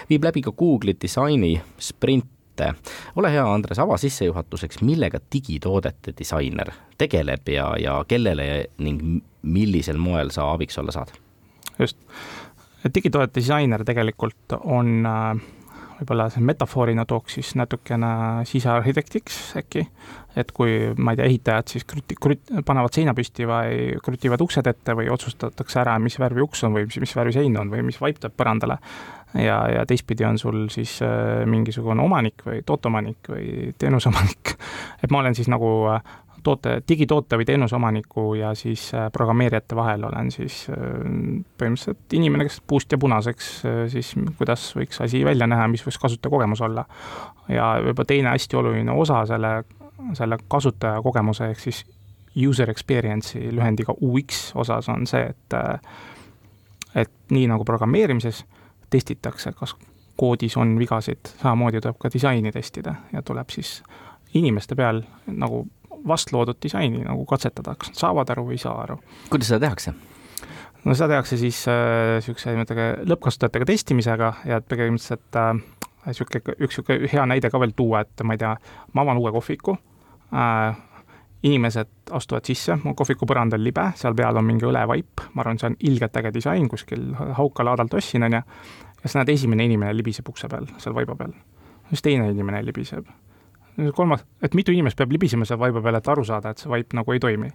[0.09, 2.73] viib läbi ka Google'i disaini sprinte.
[3.15, 10.29] ole hea, Andres, ava sissejuhatuseks, millega digitoodete disainer tegeleb ja, ja kellele ning millisel moel
[10.29, 11.13] sa abiks olla saad?
[11.79, 11.97] just,
[12.95, 15.41] digitoodete disainer tegelikult on äh,
[15.99, 18.09] võib-olla see metafoorina tooks siis natukene
[18.47, 19.83] sisearhitektiks äkki,
[20.39, 24.69] et kui ma ei tea, ehitajad siis kruti, krut-, panevad seina püsti või krutivad uksed
[24.71, 27.83] ette või otsustatakse ära, mis värvi uks on või mis, mis värvi sein on või
[27.89, 28.79] mis vaip tuleb põrandale.
[29.33, 34.55] ja, ja teistpidi on sul siis äh, mingisugune omanik või tooteomanik või teenuseomanik.
[35.03, 36.01] et ma olen siis nagu äh,
[36.43, 40.78] toote, digitoote või teenuse omaniku ja siis äh, programmeerijate vahel olen siis äh,
[41.60, 45.99] põhimõtteliselt inimene, kes puust ja punaseks äh, siis, kuidas võiks asi välja näha, mis võiks
[46.02, 46.86] kasutajakogemus olla.
[47.47, 49.54] ja võib-olla teine hästi oluline osa selle,
[50.13, 51.84] selle kasutajakogemuse ehk siis
[52.47, 55.60] user experience'i lühendiga UX osas on see, et
[56.95, 58.43] et nii nagu programmeerimises
[58.89, 59.75] testitakse, kas
[60.19, 63.84] koodis on vigasid, samamoodi tuleb ka disaini testida ja tuleb siis
[64.34, 65.63] inimeste peal nagu
[66.07, 68.99] vastloodud disaini nagu katsetada, kas nad saavad aru või ei saa aru.
[69.29, 69.93] kuidas seda tehakse?
[70.85, 75.39] no seda tehakse siis niisuguse äh, lõppkasutajatega testimisega ja põhimõtteliselt
[76.07, 78.55] niisugune äh,, üks niisugune hea näide ka veel tuua, et ma ei tea,
[78.93, 79.77] ma avan uue kohviku
[80.33, 80.77] äh,,
[81.43, 85.59] inimesed astuvad sisse, mu kohviku põrand on libe, seal peal on mingi õlevaip, ma arvan,
[85.59, 88.41] see on ilgelt äge disain, kuskil Hauka laadalt ostsin, on ju,
[88.89, 91.31] ja siis näed, esimene inimene libiseb ukse peal, seal vaiba peal.
[91.89, 93.07] siis teine inimene libiseb.
[93.95, 96.93] Kolmas, et mitu inimest peab libisema seal vaiba peal, et aru saada, et see vaip
[96.97, 97.51] nagu ei toimi.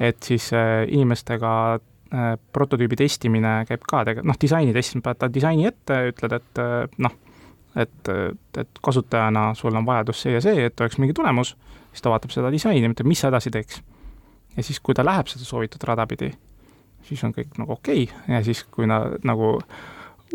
[0.00, 5.66] et siis äh, inimestega äh, prototüübi testimine käib ka tegelikult, noh, disaini testimine, paned disaini
[5.68, 7.18] ette, ütled, et äh, noh,
[7.76, 8.08] et,
[8.58, 11.54] et kasutajana sul on vajadus see ja see, et oleks mingi tulemus
[11.90, 13.82] siis ta vaatab seda disaini mõtleb, mis sa edasi teeks.
[14.56, 16.30] ja siis, kui ta läheb seda soovitud rada pidi,
[17.06, 18.34] siis on kõik nagu okei okay.
[18.34, 19.56] ja siis, kui ta nagu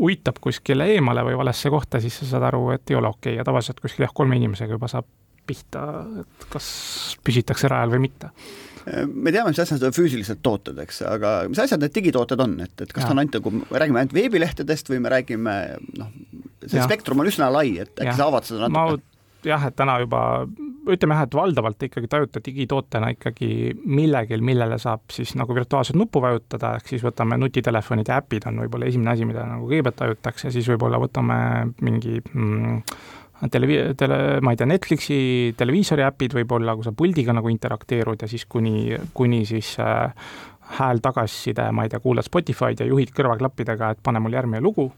[0.02, 3.40] uitab kuskile eemale või valesse kohta, siis sa saad aru, et ei ole okei okay.
[3.40, 5.08] ja tavaliselt kuskil jah, kolme inimesega juba saab
[5.46, 5.82] pihta,
[6.24, 6.68] et kas
[7.24, 8.32] püsitakse rajal või mitte
[8.86, 12.74] me teame, mis asjad on füüsilised tooted, eks, aga mis asjad need digitooted on, et,
[12.84, 15.56] et kas ta on ainult nagu, me räägime ainult veebilehtedest või me räägime
[15.98, 16.12] noh,
[16.66, 16.86] see ja.
[16.86, 19.02] spektrum on üsna lai, et äkki sa avad seda natuke?
[19.46, 20.22] jah, et täna juba
[20.86, 23.50] ütleme jah, et valdavalt ikkagi tajuta digitootena ikkagi
[23.86, 28.64] millegil, millele saab siis nagu virtuaalset nuppu vajutada, ehk siis võtame nutitelefonid ja äpid on
[28.64, 31.38] võib-olla esimene asi, mida nagu kõigepealt tajutakse, siis võib-olla võtame
[31.86, 32.82] mingi mm,
[33.52, 35.20] televi-, tele, ma ei tea, Netflixi
[35.58, 40.12] televiisori äpid võib-olla, kui sa puldiga nagu interakteerud ja siis kuni, kuni siis äh,
[40.80, 44.90] hääl tagasiside, ma ei tea, kuulad Spotify'd ja juhid kõrvaklappidega, et pane mul järgmine lugu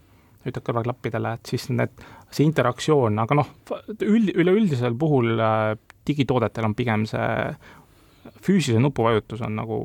[0.50, 1.94] ütled kõrvaklappidele, et siis need,
[2.30, 3.50] see interaktsioon, aga noh,
[4.04, 5.74] üld, üleüldisel puhul äh,
[6.08, 7.28] digitoodetel on pigem see
[8.44, 9.78] füüsilise nupuvajutus on nagu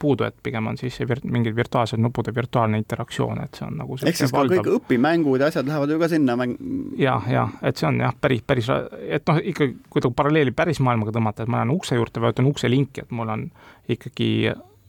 [0.00, 3.76] puudu, et pigem on siis vir-, mingid virtuaalsed nupud ja virtuaalne interaktsioon, et see on
[3.82, 4.62] nagu ehk siis ka valdav.
[4.64, 6.56] kõik õpimängud ja asjad lähevad ju ka sinna mäng-?
[7.00, 8.70] jah, jah, et see on jah, päris, päris,
[9.04, 12.48] et noh, ikkagi kui ta paralleeli päris maailmaga tõmmata, et ma lähen ukse juurde, vajutan
[12.48, 13.46] ukse linki, et mul on
[13.92, 14.30] ikkagi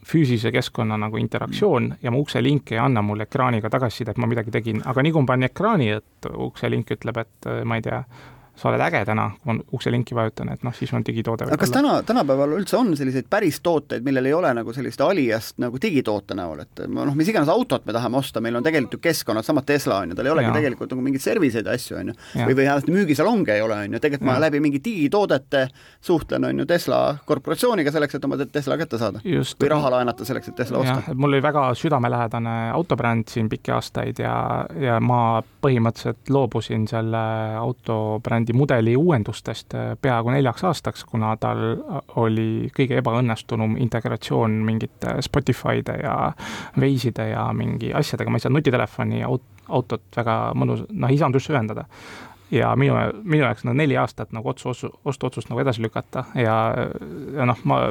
[0.07, 2.01] füüsilise keskkonna nagu interaktsioon mm.
[2.01, 5.25] ja mu ukselink ei anna mulle ekraaniga tagasisidet, et ma midagi tegin, aga nii kui
[5.25, 8.01] ma panen ekraani, et ukselink ütleb, et ma ei tea,
[8.55, 11.47] sa oled äge täna, kui ma ukselinki vajutan, et noh, siis on digitoode.
[11.47, 15.57] aga kas täna, tänapäeval üldse on selliseid päris tooteid, millel ei ole nagu sellist aliast
[15.63, 19.01] nagu digitoote näol, et noh, mis iganes autot me tahame osta, meil on tegelikult ju
[19.03, 20.55] keskkonnad, sama Tesla on ju, tal ei olegi ja.
[20.59, 23.97] tegelikult nagu mingeid serviceid ja asju, on ju, või, või vähemasti müügisalonge ei ole, on
[23.97, 24.33] ju, tegelikult ja.
[24.33, 25.63] ma läbi mingi digitoodete
[26.11, 29.23] suhtlen, on ju, Tesla korporatsiooniga selleks, et oma Tesla kätte saada.
[29.23, 31.15] või raha laenata selleks, et Tesla osta.
[31.15, 34.35] mul oli väga südamelähedane autobränd siin pikki aastaid ja,
[34.75, 37.25] ja ma põhimõtteliselt loobusin selle
[37.61, 41.77] autobrändi brändi mudeli uuendustest äh, peaaegu neljaks aastaks, kuna tal
[42.15, 46.33] oli kõige ebaõnnestunum integratsioon mingite Spotify'de ja
[46.79, 51.85] Waze'ide ja mingi asjadega, ma ei saanud nutitelefoni aut-, autot väga mõnus, noh, isandusse ühendada
[52.51, 54.73] ja minu, minu jaoks no neli aastat nagu otsu,
[55.05, 56.55] ostuotsust nagu edasi lükata ja,
[57.37, 57.83] ja noh, ma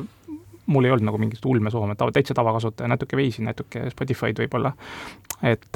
[0.71, 4.73] mul ei olnud nagu mingit ulmesoome, ta täitsa tavakasutaja, natuke veisin, natuke Spotify'd võib-olla.
[5.43, 5.67] et,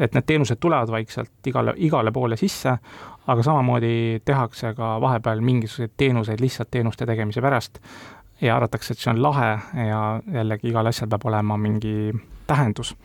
[0.00, 2.76] et need teenused tulevad vaikselt igale, igale poole sisse,
[3.26, 7.78] aga samamoodi tehakse ka vahepeal mingisuguseid teenuseid lihtsalt teenuste tegemise pärast
[8.40, 9.50] ja arvatakse, et see on lahe
[9.86, 12.12] ja jällegi igal asjal peab olema mingi
[12.46, 12.96] tähendus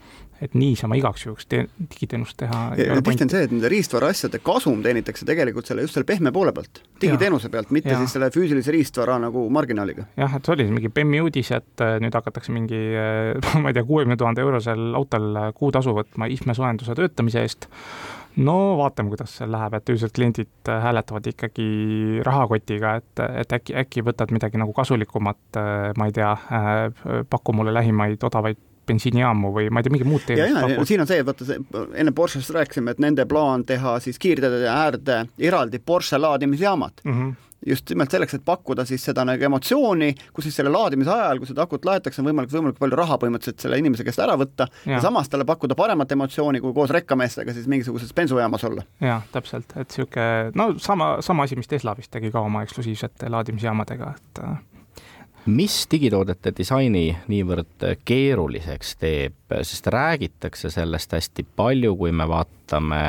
[0.41, 4.81] et niisama igaks juhuks te-, digiteenust teha tihti on see, et nende riistvara asjade kasum
[4.85, 7.99] teenitakse tegelikult selle, just selle pehme poole pealt, digiteenuse pealt, mitte ja.
[8.01, 10.07] siis selle füüsilise riistvara nagu marginaaliga.
[10.19, 13.77] jah, et see oli mingi BEM-i uudis, et äh, nüüd hakatakse mingi äh, ma ei
[13.77, 17.67] tea, kuuekümne tuhande eurosel autol äh, kuutasu võtma ihmesoojenduse töötamise eest,
[18.37, 21.67] no vaatame, kuidas see läheb, et üldiselt kliendid hääletavad ikkagi
[22.27, 25.61] rahakotiga, et, et äkki, äkki võtad midagi nagu kasulikumat,
[25.97, 26.35] ma ei tea,
[27.29, 31.19] paku mulle lähimaid odavaid bensiinijaamu või ma ei tea, mingi muud teenust siin on see,
[31.21, 37.03] et vaata enne Porsche'st rääkisime, et nende plaan teha siis kiirteede äärde eraldi Porsche laadimisjaamad
[37.03, 37.19] mm.
[37.19, 41.41] -hmm just nimelt selleks, et pakkuda siis seda nagu emotsiooni, kus siis selle laadimise ajal,
[41.41, 44.67] kui seda akut laetakse, on võimalik võimalikult palju raha põhimõtteliselt selle inimese käest ära võtta
[44.85, 48.85] ja, ja samas talle pakkuda paremat emotsiooni, kui koos rekkameestega siis mingisuguses bensujaamas olla.
[49.01, 53.31] jah, täpselt, et niisugune no sama, sama asi, mis Tesla vist tegi ka oma eksklusiivsete
[53.33, 54.43] laadimisjaamadega, et
[55.47, 63.01] mis digitoodete disaini niivõrd keeruliseks teeb, sest räägitakse sellest hästi palju, kui me vaatame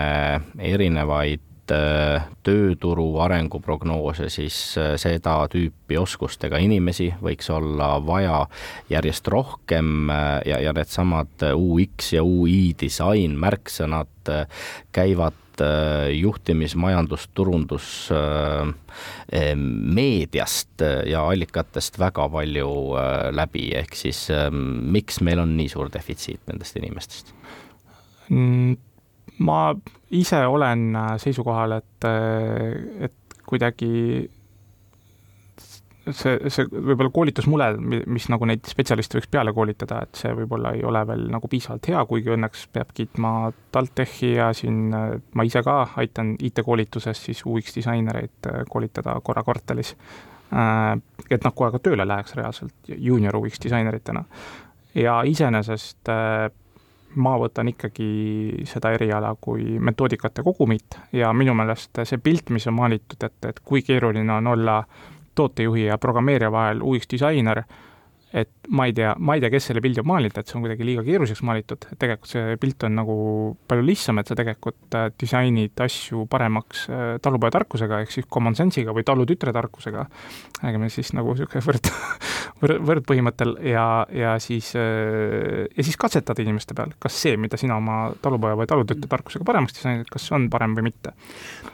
[0.71, 8.45] erinevaid äh, tööturu arenguprognoose, siis äh, seda tüüpi oskustega inimesi võiks olla vaja
[8.91, 14.35] järjest rohkem äh, ja, ja needsamad UX ja UI disain märksõnad
[14.95, 18.69] käivad Äh, juhtimis, majandus, turundus äh,
[19.33, 22.71] äh, meediast ja allikatest väga palju
[23.35, 27.33] läbi, ehk siis miks meil on nii suur defitsiit nendest inimestest?
[28.31, 28.77] Mm,
[29.43, 29.61] ma
[30.15, 32.09] ise olen seisukohal, et,
[33.09, 34.29] et kuidagi
[36.17, 37.69] see, see võib-olla koolitusmule,
[38.07, 41.91] mis nagu neid spetsialiste võiks peale koolitada, et see võib-olla ei ole veel nagu piisavalt
[41.91, 43.33] hea, kuigi õnneks peab kiitma
[43.75, 49.95] TalTechi ja siin ma ise ka aitan IT-koolituses siis UX disainereid koolitada korra kvartalis.
[51.31, 54.25] et nad kohe ka tööle läheks reaalselt juunior UX disaineritena.
[54.95, 56.09] ja iseenesest
[57.17, 62.77] ma võtan ikkagi seda eriala kui metoodikate kogumit ja minu meelest see pilt, mis on
[62.79, 64.83] maalitud, et, et kui keeruline on olla
[65.39, 67.65] tootejuhi ja programmeerija vahel UX disainer
[68.33, 70.65] et ma ei tea, ma ei tea, kes selle pildi on maalinud, et see on
[70.65, 73.17] kuidagi liiga keeruliseks maalitud, et tegelikult see pilt on nagu
[73.71, 78.93] palju lihtsam, et sa tegelikult äh, disainid asju paremaks äh, talupojatarkusega ehk siis common sense'iga
[78.97, 80.05] või talutütre tarkusega,
[80.61, 81.93] räägime siis nagu niisugune võrd,
[82.63, 87.79] võrd, võrdpõhimõttel ja, ja siis, äh, ja siis katsetad inimeste peal, kas see, mida sina
[87.79, 91.15] oma talupoja või talutütre tarkusega paremaks disainid, kas see on parem või mitte.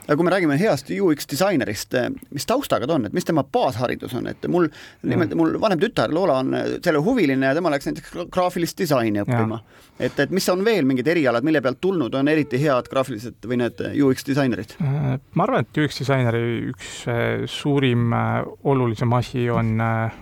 [0.05, 1.97] aga kui me räägime heast UX disainerist,
[2.35, 4.69] mis taustaga ta on, et mis tema baasharidus on, et mul,
[5.03, 9.61] nimelt mul vanem tütar Loola on selle huviline ja tema läks näiteks graafilist disaini õppima.
[9.99, 13.61] et, et mis on veel mingid erialad, mille pealt tulnud on eriti head graafilised või
[13.63, 14.77] need UX disainerid?
[14.83, 19.75] Äh, ma arvan, et UX disaineri üks äh, suurim äh, olulisem asi on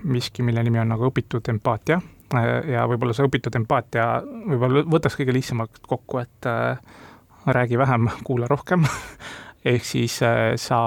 [0.03, 2.01] miski, mille nimi on nagu õpitud empaatia.
[2.69, 6.49] Ja võib-olla see õpitud empaatia võib-olla võtaks kõige lihtsamalt kokku, et
[7.57, 8.85] räägi vähem, kuula rohkem.
[9.73, 10.79] Ehk siis sa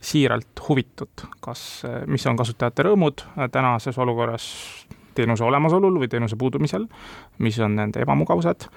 [0.00, 4.46] siiralt huvitud, kas, mis on kasutajate rõõmud tänases olukorras
[5.18, 6.86] teenuse olemasolul või teenuse puudumisel,
[7.42, 8.68] mis on nende ebamugavused.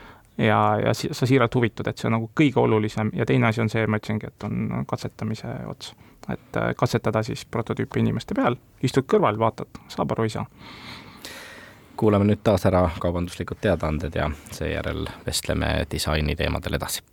[0.41, 3.11] Ja, ja sa siiralt huvitud, et see on nagu kõige olulisem.
[3.13, 5.91] Ja teine asi on see, ma ütlesingi, et on katsetamise ots.
[6.29, 10.45] Et äh, katsetada siis prototüüpi inimeste peal, istud kõrval, vaatad, saab aru, ei saa.
[11.97, 17.03] Kuulame nüüd taas ära kaubanduslikud teadaanded ja seejärel vestleme disaini teemadel edasi.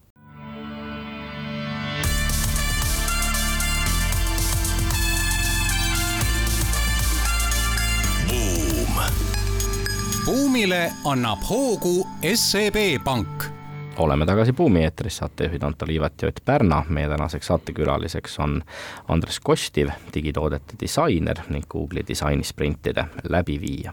[10.29, 12.03] Buumile annab hoogu
[12.35, 13.58] SEB Pank
[13.98, 16.84] oleme tagasi Buumi eetris, saatejuhid Anto Liivat ja Ott Pärna.
[16.88, 18.62] meie tänaseks saatekülaliseks on
[19.08, 23.92] Andres Kostiv, digitoodete disainer ning Google'i disainisprintide läbiviija.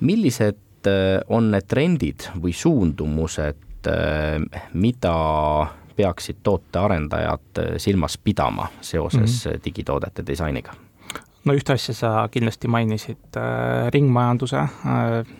[0.00, 5.16] millised äh, on need trendid või suundumused, äh, mida
[5.96, 9.64] peaksid tootearendajad äh, silmas pidama seoses mm -hmm.
[9.64, 10.72] digitoodete disainiga?
[11.44, 13.36] no ühte asja sa kindlasti mainisid
[13.90, 14.68] ringmajanduse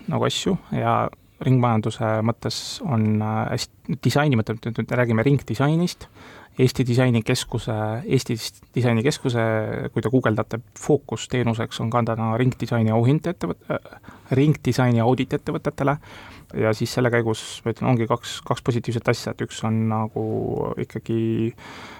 [0.09, 1.11] nagu asju ja
[1.46, 6.09] ringmajanduse mõttes on äh, hästi, disaini mõttes, nüüd räägime ringdisainist,
[6.59, 8.35] Eesti Disainikeskuse, Eesti
[8.74, 9.42] Disainikeskuse,
[9.94, 14.01] kui te guugeldate, fookusteenuseks on ka täna ringdisaini auhind ettevõt- äh,,
[14.35, 15.94] ringdisaini audit ettevõtetele
[16.59, 20.27] ja siis selle käigus, ma ütlen, ongi kaks, kaks positiivset asja, et üks on nagu
[20.83, 21.20] ikkagi
[21.62, 21.98] Äh,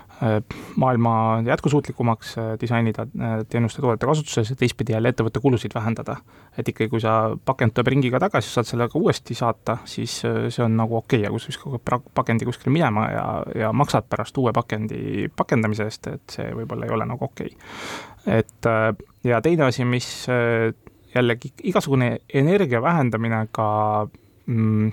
[0.77, 6.17] maailma jätkusuutlikumaks äh, disainida äh, teenuste toodete kasutuses ja teistpidi jälle ettevõtte kulusid vähendada.
[6.59, 10.65] et ikkagi, kui sa pakend tuleb ringiga tagasi, saad selle ka uuesti saata, siis see
[10.65, 14.39] on nagu okei okay., aga kui sa viskad pakendi kuskile minema ja, ja maksad pärast
[14.39, 18.41] uue pakendi pakendamise eest, et see võib-olla ei ole nagu okei okay..
[18.41, 18.71] et
[19.25, 20.09] ja teine asi, mis
[21.15, 23.69] jällegi igasugune energia vähendamine ka
[24.47, 24.91] mm,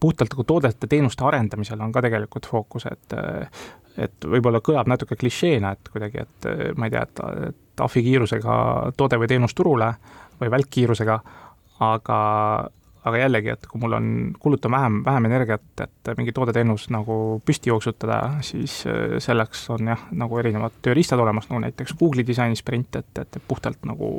[0.00, 3.18] puhtalt nagu toodete, teenuste arendamisel on ka tegelikult fookus, et
[3.96, 8.56] et võib-olla kõlab natuke klišeena, et kuidagi, et ma ei tea, et, et ahvikiirusega
[8.96, 9.90] toode või teenus turule
[10.40, 11.18] või välkkiirusega,
[11.86, 12.18] aga,
[13.06, 14.06] aga jällegi, et kui mul on,
[14.42, 18.80] kulutan vähem, vähem energiat, et mingi toode-teenus nagu püsti jooksutada, siis
[19.22, 24.10] selleks on jah, nagu erinevad tööriistad olemas, nagu näiteks Google'i disainisprint, et, et puhtalt nagu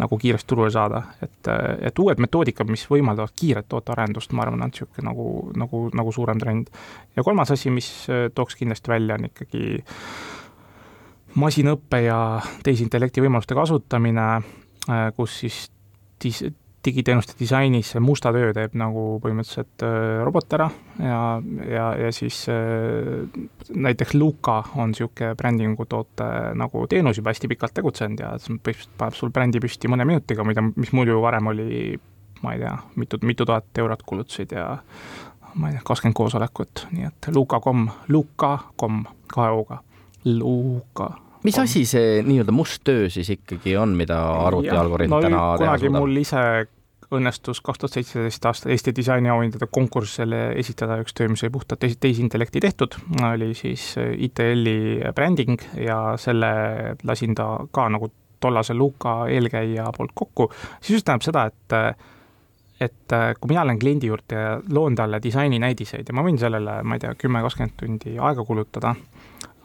[0.00, 1.48] nagu kiiresti turule saada, et,
[1.84, 5.26] et uued metoodikad, mis võimaldavad kiiret tootearendust, ma arvan, on niisugune nagu,
[5.60, 6.70] nagu, nagu suurem trend.
[7.16, 7.90] ja kolmas asi, mis
[8.34, 9.82] tooks kindlasti välja, on ikkagi
[11.40, 12.16] masinõppe ja
[12.64, 14.28] tehisintellekti võimaluste kasutamine,
[15.16, 15.60] kus siis
[16.24, 16.46] dis-,
[16.84, 21.20] digiteenuste disainis see musta töö teeb nagu põhimõtteliselt äh, robot ära ja,
[21.68, 23.26] ja, ja siis äh,
[23.70, 29.18] näiteks Luka on niisugune brändingu toote nagu teenus juba hästi pikalt tegutsenud ja põhimõtteliselt paneb
[29.18, 31.98] sul brändi püsti mõne minutiga, mida, mis muidu varem oli
[32.42, 34.66] ma ei tea, mitu, mitu tuhat eurot kulutasid ja
[35.54, 39.82] ma ei tea, kakskümmend koosolekut, nii et luka.com, luka.com kahe O-ga,
[40.24, 41.10] luka
[41.46, 45.64] mis asi see nii-öelda must töö siis ikkagi on, mida arvutialgoritm no, täna teha suudab?
[45.64, 46.44] kunagi mul ise
[47.10, 52.62] õnnestus kaks tuhat seitseteist aasta Eesti disainiauhindade konkursile esitada üks töö, mis oli puhtalt tehisintellekti
[52.62, 52.94] tehtud,
[53.32, 56.52] oli siis ITL-i bränding ja selle
[57.06, 60.48] lasin ta ka nagu tollase Luka eelkäija poolt kokku,
[60.80, 62.06] siis tähendab seda, et
[62.80, 66.96] et kui mina lähen kliendi juurde ja loon talle disaininäidiseid ja ma võin sellele, ma
[66.96, 68.94] ei tea, kümme, kakskümmend tundi aega kulutada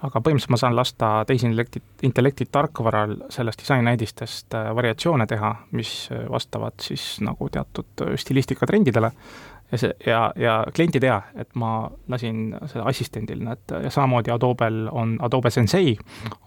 [0.05, 5.95] aga põhimõtteliselt ma saan lasta tehisintellekti, intellekti tarkvaral sellest disainnäidistest variatsioone teha, mis
[6.31, 9.11] vastavad siis nagu teatud stilistika trendidele.
[9.71, 14.29] Ja see ja, ja klient ei tea, et ma lasin selle assistendil need ja samamoodi
[14.31, 15.95] Adobel on, Adobe Sensei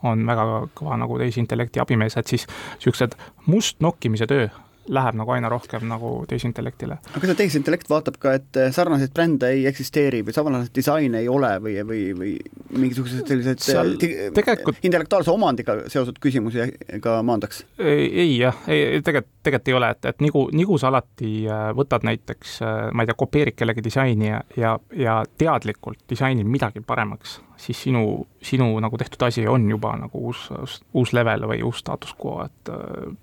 [0.07, 0.45] on väga
[0.79, 3.19] kõva nagu tehisintellekti abimees, et siis niisugused
[3.51, 4.47] mustnokkimise töö
[4.89, 6.99] läheb nagu aina rohkem nagu tehisintellektile.
[6.99, 11.29] aga kas see tehisintellekt vaatab ka, et sarnaseid brände ei eksisteeri või sarnaseid disaine ei
[11.33, 12.35] ole või, või, või
[12.77, 16.69] mingisugused sellised Seal tegelikult intellektuaalse omandiga seotud küsimusi
[17.05, 17.65] ka maandaks?
[17.79, 22.07] ei jah, ei tegelikult, tegelikult ei ole, et, et nagu, nagu sa alati äh, võtad
[22.09, 22.61] näiteks,
[22.93, 28.27] ma ei tea, kopeerid kellegi disaini ja, ja, ja teadlikult disainid midagi paremaks siis sinu,
[28.43, 30.49] sinu nagu tehtud asi on juba nagu uus,
[30.95, 32.71] uus level või uus status quo, et,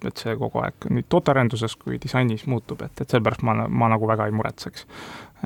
[0.07, 4.07] et see kogu aeg nii tootearenduses kui disainis muutub, et, et sellepärast ma, ma nagu
[4.09, 4.87] väga ei muretseks.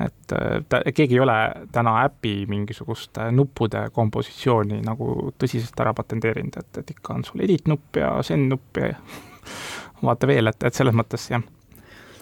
[0.06, 0.34] et
[0.70, 1.38] ta, keegi ei ole
[1.72, 7.70] täna äpi mingisugust nuppude kompositsiooni nagu tõsiselt ära patenteerinud, et, et ikka on sul edit
[7.70, 8.94] nupp ja send nupp ja
[10.06, 11.46] vaata veel, et, et selles mõttes jah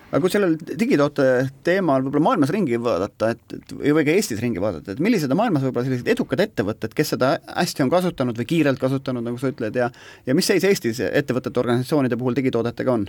[0.07, 1.25] aga kui sellel digitoote
[1.67, 5.39] teemal võib-olla maailmas ringi vaadata, et, et või ka Eestis ringi vaadata, et millised on
[5.41, 9.51] maailmas võib-olla sellised edukad ettevõtted, kes seda hästi on kasutanud või kiirelt kasutanud, nagu sa
[9.51, 9.89] ütled, ja
[10.27, 13.07] ja mis seis Eestis ettevõtete, organisatsioonide puhul digitoodetega on?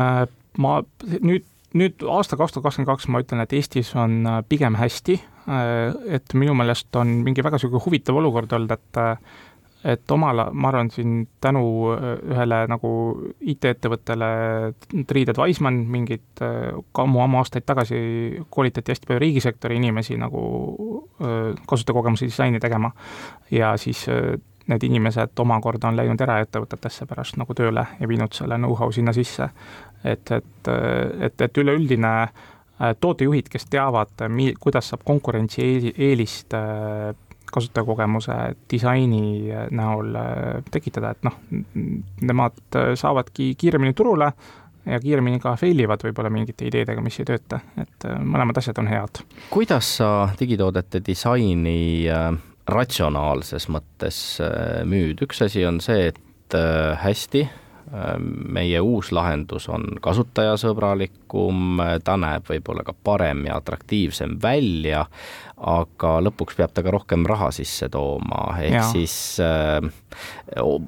[0.00, 0.24] Äh,
[0.64, 0.78] ma
[1.20, 1.44] nüüd,
[1.76, 5.92] nüüd aasta kaks tuhat kakskümmend kaks ma ütlen, et Eestis on äh, pigem hästi, äh,
[6.18, 9.04] et minu meelest on mingi väga niisugune huvitav olukord olnud, et
[9.84, 11.62] et omal, ma arvan, siin tänu
[11.92, 12.90] äh, ühele nagu
[13.40, 14.28] IT-ettevõttele,
[15.08, 16.70] Triided Wiseman, mingid äh,
[17.02, 17.98] ammu-ammu aastaid tagasi
[18.50, 20.44] koolitati hästi palju riigisektori inimesi nagu
[21.18, 22.92] äh, kasutajakogemusi disaini tegema
[23.50, 24.06] ja siis
[24.70, 29.50] need inimesed omakorda on läinud eraettevõtetesse pärast nagu tööle ja viinud selle know-how sinna sisse.
[30.04, 30.68] et, et,
[31.26, 32.12] et, et üleüldine
[33.00, 36.54] tootejuhid, kes teavad, mi-, kuidas saab konkurentsieelist
[37.52, 38.32] kasutajakogemuse
[38.70, 41.38] disaini näol äh, tekitada, et noh,
[42.22, 44.32] nemad äh, saavadki kiiremini turule
[44.86, 48.80] ja kiiremini ka fail ivad võib-olla mingite ideedega, mis ei tööta, et äh, mõlemad asjad
[48.82, 49.22] on head.
[49.50, 52.08] kuidas sa digitoodete disaini
[52.72, 54.18] ratsionaalses mõttes
[54.88, 56.56] müüd, üks asi on see, et
[57.02, 57.46] hästi,
[57.92, 65.04] meie uus lahendus on kasutajasõbralikum, ta näeb võib-olla ka parem ja atraktiivsem välja,
[65.62, 68.86] aga lõpuks peab ta ka rohkem raha sisse tooma, ehk ja.
[68.88, 69.14] siis
[69.44, 69.84] äh,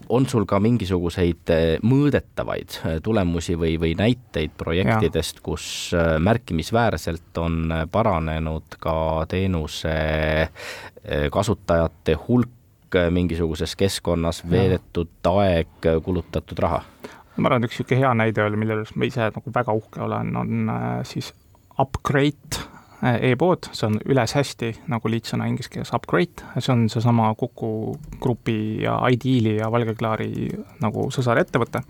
[0.09, 7.39] on sul ka mingisuguseid äh, mõõdetavaid äh, tulemusi või, või näiteid projektidest, kus äh, märkimisväärselt
[7.43, 8.97] on paranenud ka
[9.31, 9.95] teenuse
[11.33, 12.64] kasutajate hulk
[13.15, 16.83] mingisuguses keskkonnas, veedetud aeg, kulutatud raha?
[17.37, 20.05] ma arvan, et üks niisugune hea näide oli, mille üles ma ise nagu väga uhke
[20.07, 20.71] olen, on
[21.09, 21.33] siis
[21.83, 22.63] Upgrade
[23.05, 27.99] Äh, e-pood, see on üles hästi, nagu liitsõna inglise keeles upgrade, see on seesama Kuku
[28.23, 30.31] Grupi ja Ideali ja Valgeklaari
[30.81, 31.83] nagu sõsarettevõte.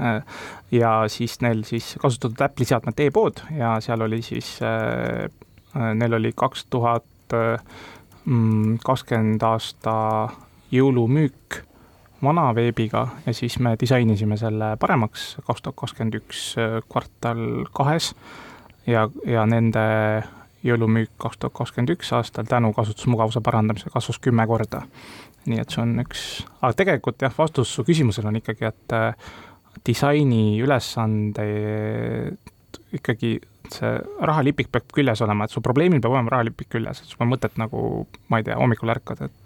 [0.00, 0.38] Äh,
[0.72, 5.28] ja siis neil siis kasutatud Apple'i seadmete e-pood ja seal oli siis, äh,
[5.98, 7.04] neil oli kaks tuhat
[8.84, 9.94] kakskümmend aasta
[10.74, 11.60] jõulumüük
[12.22, 16.40] vana veebiga ja siis me disainisime selle paremaks kaks tuhat kakskümmend üks
[16.90, 17.44] kvartal
[17.76, 18.14] kahes
[18.86, 19.84] ja, ja nende
[20.66, 24.82] jõulumüük kaks tuhat kakskümmend üks aastal tänu kasutusmugavuse parandamisele kasvas kümme korda.
[25.46, 26.22] nii et see on üks,
[26.58, 29.28] aga tegelikult jah, vastus su küsimusele on ikkagi, et äh,
[29.86, 31.44] disaini ülesande
[32.96, 33.36] ikkagi
[33.74, 33.96] see
[34.30, 37.58] rahalipik peab küljes olema, et su probleemil peab olema rahalipik küljes, et sul pole mõtet
[37.60, 39.42] nagu, ma ei tea, hommikul ärkad, et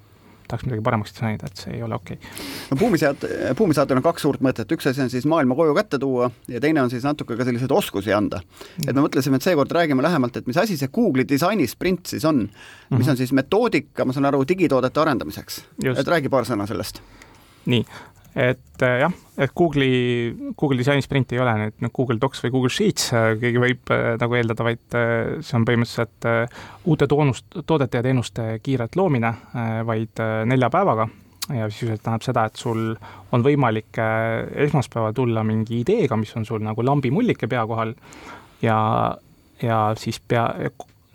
[0.51, 2.47] tahaks midagi paremaks disainida, et see ei ole okei okay..
[2.71, 3.27] no buumisead,
[3.59, 6.83] buumisaatel on kaks suurt mõtet, üks asi on siis maailma koju kätte tuua ja teine
[6.83, 8.43] on siis natuke ka selliseid oskusi anda.
[8.87, 12.45] et me mõtlesime, et seekord räägime lähemalt, et mis asi see Google'i disainisprint siis on,
[12.91, 13.11] mis mhm.
[13.15, 15.63] on siis metoodika, ma saan aru, digitoodete arendamiseks.
[15.95, 17.03] et räägi paar sõna sellest.
[17.71, 17.85] nii,
[18.35, 22.53] et äh, jah, et Google'i, Google Design Sprint ei ole nüüd nüüd Google Docs või
[22.55, 24.99] Google Sheets, äh, keegi võib äh, nagu eeldada, vaid
[25.43, 26.29] see on põhimõtteliselt
[26.91, 29.33] uute toonust, toodete ja teenuste kiiret loomine
[29.87, 31.09] vaid nelja päevaga.
[31.51, 32.93] Ja sisuliselt tähendab seda, et sul
[33.35, 33.99] on võimalik
[34.67, 37.97] esmaspäeval tulla mingi ideega, mis on sul nagu lambimullike pea kohal.
[38.63, 38.77] Ja,
[39.63, 40.45] ja siis pea,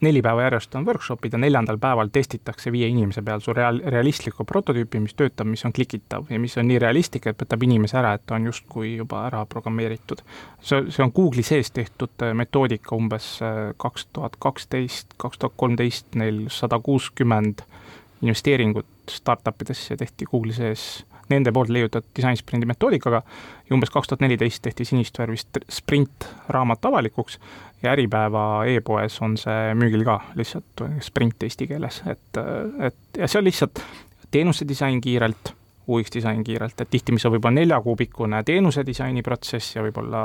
[0.05, 4.45] neli päeva järjest on workshopid ja neljandal päeval testitakse viie inimese peal su real-, realistlikku
[4.47, 8.15] prototüüpi, mis töötab, mis on klikitav ja mis on nii realistlik, et võtab inimese ära,
[8.15, 10.21] et ta on justkui juba ära programmeeritud.
[10.61, 15.57] see, see on Google'i sees tehtud äh, metoodika umbes äh, kaks tuhat kaksteist, kaks tuhat
[15.57, 17.65] kolmteist, neil sada kuuskümmend
[18.21, 23.21] investeeringut startup idesse tehti Google'i sees nende poolt leiutatud disainsprindi metoodikaga
[23.69, 25.37] ja umbes kaks tuhat neliteist tehti sinist värvi
[25.69, 27.39] sprint raamat avalikuks
[27.83, 32.41] ja Äripäeva e-poes on see müügil ka lihtsalt sprint eesti keeles, et,
[32.89, 33.81] et ja see on lihtsalt
[34.31, 35.53] teenuse disain kiirelt,
[35.87, 40.23] UX disain kiirelt, et tihti, mis on võib-olla neljakuubikkune teenuse disaini protsess ja võib-olla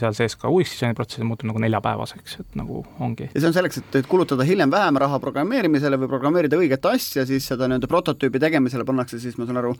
[0.00, 3.30] seal sees ka UX disaini protsess muutub nagu neljapäevaseks, et nagu ongi.
[3.32, 7.48] ja see on selleks, et, kulutada hiljem vähem raha programmeerimisele või programmeerida õiget asja, siis
[7.48, 9.72] seda nii-öelda prototüübi tegemisele pannakse siis, ma saan aru,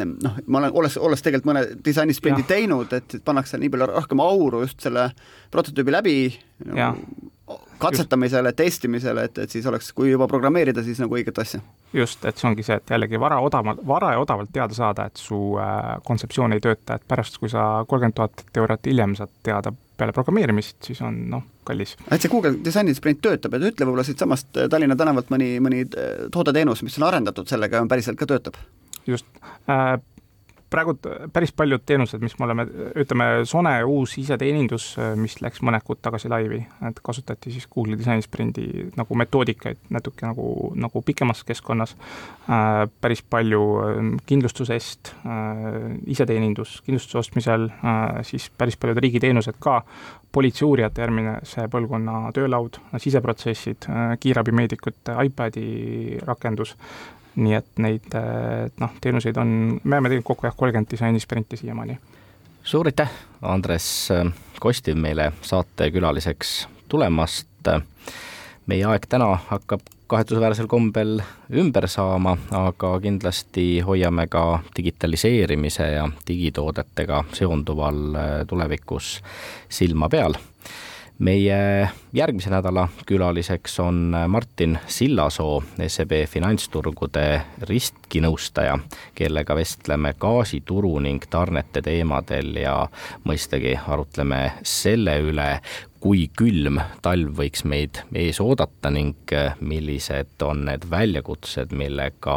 [0.00, 4.64] noh, ma olen, olles, olles tegelikult mõne disainisprindi teinud, et pannakse nii palju rohkem auru
[4.64, 5.10] just selle
[5.54, 6.18] prototüübi läbi
[6.64, 7.04] nagu,
[7.78, 11.60] katsetamisele, testimisele, et, et siis oleks, kui juba programmeerida, siis nagu õiget asja.
[11.92, 15.20] just, et see ongi see, et jällegi vara odavalt, vara ja odavalt teada saada, et
[15.20, 19.74] su äh, kontseptsioon ei tööta, et pärast, kui sa kolmkümmend tuhat eurot hiljem saad teada
[19.98, 21.96] peale programmeerimist, siis on noh, kallis.
[22.10, 25.84] et see Google Designi sprint töötab, et ütle võib-olla siitsamast äh, Tallinna tänavalt mõni, mõni
[25.84, 28.58] äh, toodeteenus, mis on arendatud sellega ja päriselt ka töötab?
[29.06, 29.28] just
[29.68, 29.98] äh,,
[30.74, 30.94] praegu
[31.32, 32.66] päris paljud teenused, mis me oleme,
[33.04, 34.88] ütleme, Sone uus iseteenindus,
[35.20, 38.66] mis läks mõned kuud tagasi laivi, et kasutati siis Google'i Design Sprindi
[38.98, 40.48] nagu metoodikaid natuke nagu,
[40.78, 48.78] nagu pikemas keskkonnas äh,, päris palju ähm, kindlustusest äh,, iseteenindus kindlustuse ostmisel äh,, siis päris
[48.80, 49.82] paljud riigiteenused ka,
[50.34, 55.68] politseiuurijate järgmise põlvkonna töölaud, siseprotsessid äh,, kiirabimeedikute iPadi
[56.26, 56.74] rakendus,
[57.36, 58.16] nii et neid
[58.80, 61.98] noh, teenuseid on, me oleme teinud kokku jah, kolmkümmend disainisprinti siiamaani.
[62.62, 63.10] suur aitäh,
[63.42, 64.08] Andres
[64.60, 67.48] Kostiv meile saatekülaliseks tulemast.
[68.66, 71.18] meie aeg täna hakkab kahetsusväärsel kombel
[71.52, 78.18] ümber saama, aga kindlasti hoiame ka digitaliseerimise ja digitoodetega seonduval
[78.48, 79.22] tulevikus
[79.68, 80.36] silma peal
[81.18, 87.26] meie järgmise nädala külaliseks on Martin Sillasoo, SEB finantsturgude
[87.68, 88.78] riskinõustaja,
[89.14, 92.76] kellega vestleme gaasituru ning tarnete teemadel ja
[93.24, 95.48] mõistagi arutleme selle üle,
[96.04, 99.32] kui külm talv võiks meid ees oodata ning
[99.64, 102.36] millised on need väljakutsed, millega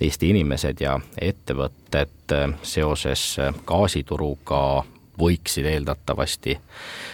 [0.00, 3.26] Eesti inimesed ja ettevõtted seoses
[3.68, 4.62] gaasituruga
[5.22, 6.58] võiksid eeldatavasti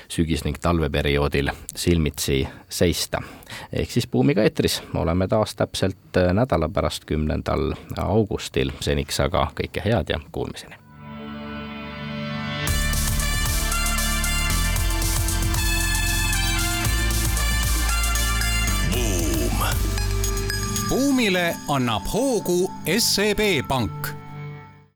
[0.08, 3.22] sügis- ning talveperioodil silmitsi seista.
[3.72, 10.08] ehk siis Buumiga eetris oleme taas täpselt nädala pärast, kümnendal augustil, seniks aga kõike head
[10.08, 10.88] ja kuulmiseni!
[20.88, 24.17] buumile annab hoogu SEB Pank